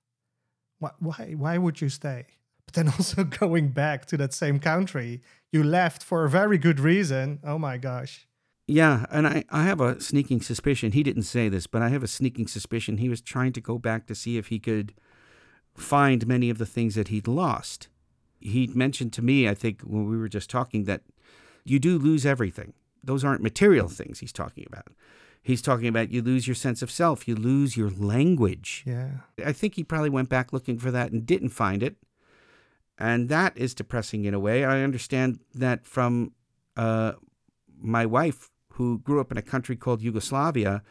Why? 0.78 0.90
Why, 0.98 1.34
why 1.36 1.58
would 1.58 1.80
you 1.80 1.88
stay? 1.88 2.26
But 2.66 2.74
then 2.74 2.88
also 2.98 3.24
going 3.24 3.68
back 3.68 4.04
to 4.06 4.18
that 4.18 4.34
same 4.34 4.58
country, 4.58 5.22
you 5.52 5.62
left 5.62 6.02
for 6.02 6.24
a 6.24 6.30
very 6.30 6.58
good 6.58 6.80
reason. 6.80 7.40
Oh 7.44 7.58
my 7.58 7.78
gosh. 7.78 8.26
Yeah, 8.66 9.06
and 9.10 9.26
I, 9.26 9.44
I 9.48 9.62
have 9.62 9.80
a 9.80 9.98
sneaking 9.98 10.42
suspicion. 10.42 10.92
He 10.92 11.02
didn't 11.02 11.22
say 11.22 11.48
this, 11.48 11.66
but 11.66 11.80
I 11.80 11.88
have 11.88 12.02
a 12.02 12.08
sneaking 12.08 12.48
suspicion 12.48 12.98
he 12.98 13.08
was 13.08 13.22
trying 13.22 13.54
to 13.54 13.62
go 13.62 13.78
back 13.78 14.06
to 14.06 14.14
see 14.14 14.36
if 14.36 14.48
he 14.48 14.58
could 14.58 14.92
find 15.74 16.26
many 16.26 16.50
of 16.50 16.58
the 16.58 16.66
things 16.66 16.94
that 16.94 17.08
he'd 17.08 17.26
lost. 17.26 17.88
He'd 18.40 18.76
mentioned 18.76 19.14
to 19.14 19.22
me, 19.22 19.48
I 19.48 19.54
think, 19.54 19.80
when 19.82 20.06
we 20.08 20.18
were 20.18 20.28
just 20.28 20.50
talking, 20.50 20.84
that 20.84 21.00
you 21.64 21.78
do 21.78 21.98
lose 21.98 22.26
everything. 22.26 22.74
Those 23.02 23.24
aren't 23.24 23.42
material 23.42 23.88
things 23.88 24.20
he's 24.20 24.32
talking 24.32 24.66
about. 24.66 24.88
He's 25.42 25.62
talking 25.62 25.88
about 25.88 26.10
you 26.10 26.20
lose 26.20 26.46
your 26.46 26.54
sense 26.54 26.82
of 26.82 26.90
self, 26.90 27.26
you 27.26 27.34
lose 27.34 27.74
your 27.74 27.90
language. 27.90 28.84
Yeah. 28.86 29.08
I 29.44 29.52
think 29.52 29.76
he 29.76 29.84
probably 29.84 30.10
went 30.10 30.28
back 30.28 30.52
looking 30.52 30.78
for 30.78 30.90
that 30.90 31.10
and 31.10 31.24
didn't 31.24 31.50
find 31.50 31.82
it. 31.82 31.96
And 32.98 33.28
that 33.28 33.56
is 33.56 33.74
depressing 33.74 34.24
in 34.24 34.34
a 34.34 34.40
way. 34.40 34.64
I 34.64 34.82
understand 34.82 35.38
that 35.54 35.86
from 35.86 36.32
uh, 36.76 37.12
my 37.80 38.04
wife, 38.04 38.50
who 38.78 39.00
grew 39.00 39.20
up 39.20 39.32
in 39.32 39.36
a 39.36 39.42
country 39.42 39.74
called 39.74 40.00
Yugoslavia. 40.00 40.82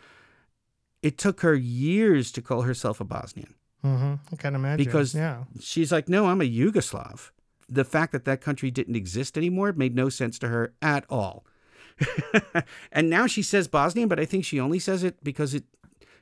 It 1.01 1.17
took 1.17 1.39
her 1.39 1.55
years 1.55 2.33
to 2.33 2.41
call 2.41 2.63
herself 2.63 2.99
a 2.99 3.05
Bosnian. 3.05 3.55
Mm-hmm. 3.83 4.15
I 4.31 4.35
can 4.35 4.55
imagine. 4.55 4.85
Because 4.85 5.15
yeah. 5.15 5.45
she's 5.59 5.91
like, 5.91 6.09
no, 6.09 6.25
I'm 6.25 6.41
a 6.41 6.43
Yugoslav. 6.43 7.31
The 7.69 7.85
fact 7.85 8.11
that 8.11 8.25
that 8.25 8.41
country 8.41 8.71
didn't 8.71 8.97
exist 8.97 9.37
anymore 9.37 9.71
made 9.71 9.95
no 9.95 10.09
sense 10.09 10.37
to 10.39 10.49
her 10.49 10.73
at 10.81 11.05
all. 11.09 11.45
and 12.91 13.09
now 13.09 13.25
she 13.25 13.41
says 13.41 13.69
Bosnian, 13.69 14.09
but 14.09 14.19
I 14.19 14.25
think 14.25 14.43
she 14.43 14.59
only 14.59 14.79
says 14.79 15.01
it 15.03 15.23
because 15.23 15.53
it, 15.53 15.63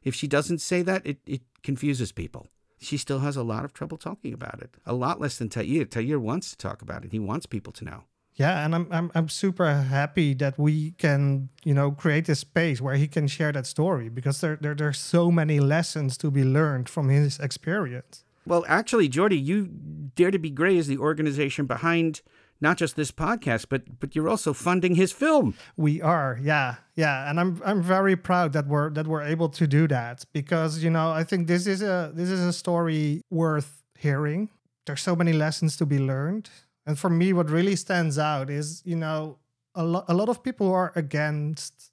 if 0.04 0.14
she 0.14 0.28
doesn't 0.28 0.60
say 0.60 0.84
that, 0.84 1.06
it, 1.06 1.18
it 1.26 1.42
confuses 1.64 2.12
people. 2.12 2.48
She 2.78 2.98
still 2.98 3.20
has 3.20 3.36
a 3.36 3.44
lot 3.44 3.66
of 3.66 3.74
trouble 3.74 3.98
talking 3.98 4.34
about 4.34 4.62
it. 4.62 4.76
A 4.86 4.94
lot 4.94 5.20
less 5.20 5.38
than 5.38 5.50
Tahir. 5.50 5.86
Tahir 5.86 6.20
wants 6.20 6.52
to 6.52 6.58
talk 6.58 6.82
about 6.82 7.06
it. 7.06 7.12
He 7.12 7.20
wants 7.20 7.46
people 7.46 7.74
to 7.74 7.86
know. 7.86 8.04
Yeah, 8.36 8.66
and 8.66 8.76
I'm, 8.76 8.88
I'm 8.92 9.12
I'm 9.16 9.30
super 9.30 9.66
happy 9.66 10.34
that 10.36 10.60
we 10.60 10.92
can 10.92 11.50
you 11.64 11.74
know 11.74 11.92
create 11.92 12.28
a 12.28 12.36
space 12.36 12.82
where 12.82 12.96
he 12.96 13.08
can 13.08 13.28
share 13.28 13.54
that 13.54 13.66
story 13.66 14.10
because 14.10 14.42
there, 14.42 14.58
there 14.60 14.76
there's 14.76 15.00
so 15.00 15.32
many 15.32 15.62
lessons 15.62 16.18
to 16.18 16.30
be 16.30 16.44
learned 16.44 16.90
from 16.90 17.08
his 17.08 17.40
experience. 17.40 18.26
Well, 18.46 18.66
actually, 18.68 19.08
Jordy, 19.08 19.40
you 19.40 19.68
Dare 20.16 20.32
to 20.32 20.38
Be 20.38 20.50
Gray 20.50 20.76
is 20.76 20.88
the 20.88 20.98
organization 20.98 21.66
behind 21.66 22.22
not 22.62 22.78
just 22.78 22.96
this 22.96 23.12
podcast, 23.12 23.66
but 23.70 24.00
but 24.00 24.16
you're 24.16 24.30
also 24.30 24.54
funding 24.54 24.96
his 24.96 25.12
film. 25.12 25.56
We 25.76 26.02
are, 26.02 26.40
yeah, 26.42 26.76
yeah, 26.96 27.30
and 27.30 27.40
I'm 27.40 27.62
I'm 27.66 27.82
very 27.82 28.16
proud 28.16 28.54
that 28.54 28.68
we're 28.68 28.90
that 28.92 29.08
we're 29.08 29.24
able 29.24 29.50
to 29.50 29.68
do 29.68 29.88
that 29.88 30.26
because 30.34 30.84
you 30.84 30.90
know 30.90 31.12
I 31.12 31.24
think 31.24 31.48
this 31.48 31.68
is 31.68 31.82
a 31.82 32.12
this 32.14 32.30
is 32.30 32.40
a 32.40 32.54
story 32.54 33.22
worth 33.30 33.84
hearing. 33.98 34.50
There's 34.86 35.02
so 35.02 35.16
many 35.16 35.34
lessons 35.34 35.78
to 35.78 35.86
be 35.86 36.00
learned, 36.00 36.50
and 36.86 36.98
for 36.98 37.10
me, 37.10 37.34
what 37.34 37.50
really 37.50 37.76
stands 37.76 38.18
out 38.18 38.50
is 38.50 38.82
you 38.86 38.96
know 38.96 39.38
a 39.74 39.84
lot 39.84 40.06
a 40.08 40.14
lot 40.14 40.30
of 40.30 40.42
people 40.44 40.68
who 40.68 40.74
are 40.74 40.94
against 40.96 41.92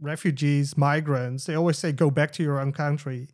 refugees, 0.00 0.76
migrants. 0.76 1.46
They 1.46 1.54
always 1.54 1.78
say 1.78 1.92
go 1.92 2.10
back 2.10 2.32
to 2.32 2.42
your 2.42 2.60
own 2.60 2.72
country. 2.72 3.28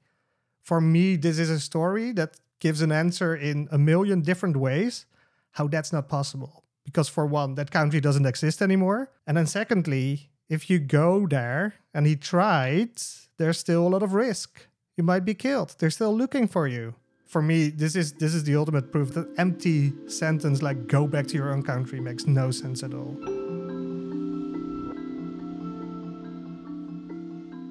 For 0.62 0.80
me, 0.80 1.16
this 1.16 1.38
is 1.38 1.50
a 1.50 1.58
story 1.58 2.12
that 2.12 2.36
gives 2.60 2.82
an 2.82 2.92
answer 2.92 3.34
in 3.34 3.68
a 3.72 3.78
million 3.78 4.20
different 4.20 4.56
ways 4.56 5.06
how 5.52 5.66
that's 5.66 5.92
not 5.92 6.08
possible 6.08 6.64
because 6.90 7.08
for 7.08 7.24
one 7.24 7.54
that 7.54 7.70
country 7.70 8.00
doesn't 8.00 8.26
exist 8.26 8.60
anymore. 8.60 9.10
And 9.26 9.36
then 9.36 9.46
secondly 9.46 10.30
if 10.48 10.68
you 10.68 10.78
go 10.78 11.26
there 11.26 11.74
and 11.94 12.06
he 12.06 12.16
tried 12.16 12.90
there's 13.38 13.58
still 13.58 13.86
a 13.86 13.88
lot 13.88 14.02
of 14.02 14.12
risk. 14.14 14.66
You 14.96 15.04
might 15.04 15.24
be 15.24 15.34
killed. 15.34 15.76
They're 15.78 15.90
still 15.90 16.14
looking 16.14 16.46
for 16.48 16.66
you. 16.66 16.94
For 17.26 17.40
me 17.40 17.68
this 17.68 17.94
is 17.94 18.14
this 18.14 18.34
is 18.34 18.44
the 18.44 18.56
ultimate 18.56 18.90
proof 18.90 19.14
that 19.14 19.28
empty 19.38 19.92
sentence 20.08 20.62
like 20.62 20.88
go 20.88 21.06
back 21.06 21.26
to 21.28 21.34
your 21.34 21.52
own 21.52 21.62
country 21.62 22.00
makes 22.00 22.26
no 22.26 22.50
sense 22.50 22.82
at 22.82 22.92
all. 22.92 23.16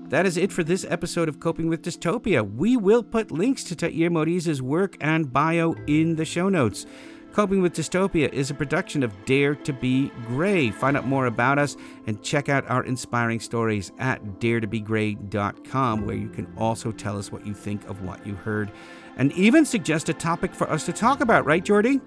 That 0.10 0.26
is 0.26 0.38
it 0.38 0.52
for 0.52 0.64
this 0.64 0.88
episode 0.90 1.30
of 1.30 1.40
Coping 1.40 1.68
with 1.68 1.84
Dystopia. 1.84 2.42
We 2.56 2.76
will 2.78 3.04
put 3.04 3.30
links 3.30 3.64
to 3.66 3.76
Tahir 3.76 4.10
Muhreez's 4.10 4.60
work 4.60 4.98
and 5.00 5.32
bio 5.32 5.76
in 5.86 6.16
the 6.16 6.26
show 6.26 6.50
notes. 6.50 6.88
Coping 7.32 7.62
with 7.62 7.74
Dystopia 7.74 8.32
is 8.34 8.50
a 8.50 8.56
production 8.56 9.04
of 9.04 9.14
Dare 9.26 9.56
to 9.56 9.72
Be 9.72 10.12
Gray. 10.28 10.72
Find 10.72 10.98
out 10.98 11.06
more 11.06 11.28
about 11.28 11.60
us 11.60 11.78
and 12.08 12.22
check 12.24 12.50
out 12.50 12.70
our 12.70 12.84
inspiring 12.84 13.40
stories 13.40 13.92
at 14.00 14.24
daretobegray.com, 14.40 16.06
where 16.06 16.16
you 16.16 16.30
can 16.30 16.52
also 16.58 16.92
tell 16.92 17.18
us 17.18 17.32
what 17.32 17.46
you 17.46 17.54
think 17.54 17.88
of 17.88 18.02
what 18.02 18.26
you 18.26 18.36
heard 18.36 18.72
and 19.18 19.32
even 19.34 19.66
suggest 19.66 20.10
a 20.10 20.14
topic 20.14 20.56
for 20.56 20.70
us 20.70 20.86
to 20.86 20.94
talk 20.94 21.22
about, 21.22 21.46
right, 21.46 21.64
Jordy? 21.64 22.02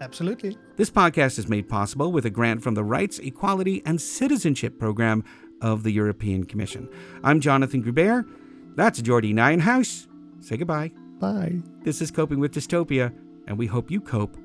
Absolutely. 0.00 0.56
This 0.76 0.90
podcast 0.90 1.38
is 1.38 1.48
made 1.48 1.68
possible 1.68 2.10
with 2.10 2.24
a 2.24 2.30
grant 2.30 2.62
from 2.62 2.74
the 2.74 2.84
Rights, 2.84 3.18
Equality, 3.18 3.82
and 3.84 4.00
Citizenship 4.00 4.78
Program 4.78 5.22
of 5.60 5.82
the 5.82 5.92
European 5.92 6.44
Commission. 6.44 6.88
I'm 7.22 7.40
Jonathan 7.40 7.82
Gruber. 7.82 8.26
That's 8.74 9.02
Jordy 9.02 9.34
Nijenhuis. 9.34 10.08
Say 10.40 10.56
goodbye. 10.56 10.92
Bye. 11.20 11.60
This 11.82 12.00
is 12.00 12.10
Coping 12.10 12.40
with 12.40 12.54
Dystopia, 12.54 13.14
and 13.46 13.58
we 13.58 13.66
hope 13.66 13.90
you 13.90 14.00
cope 14.00 14.36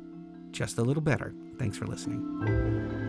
just 0.57 0.79
a 0.79 0.81
little 0.81 1.03
better. 1.03 1.33
Thanks 1.59 1.77
for 1.77 1.85
listening. 1.85 3.06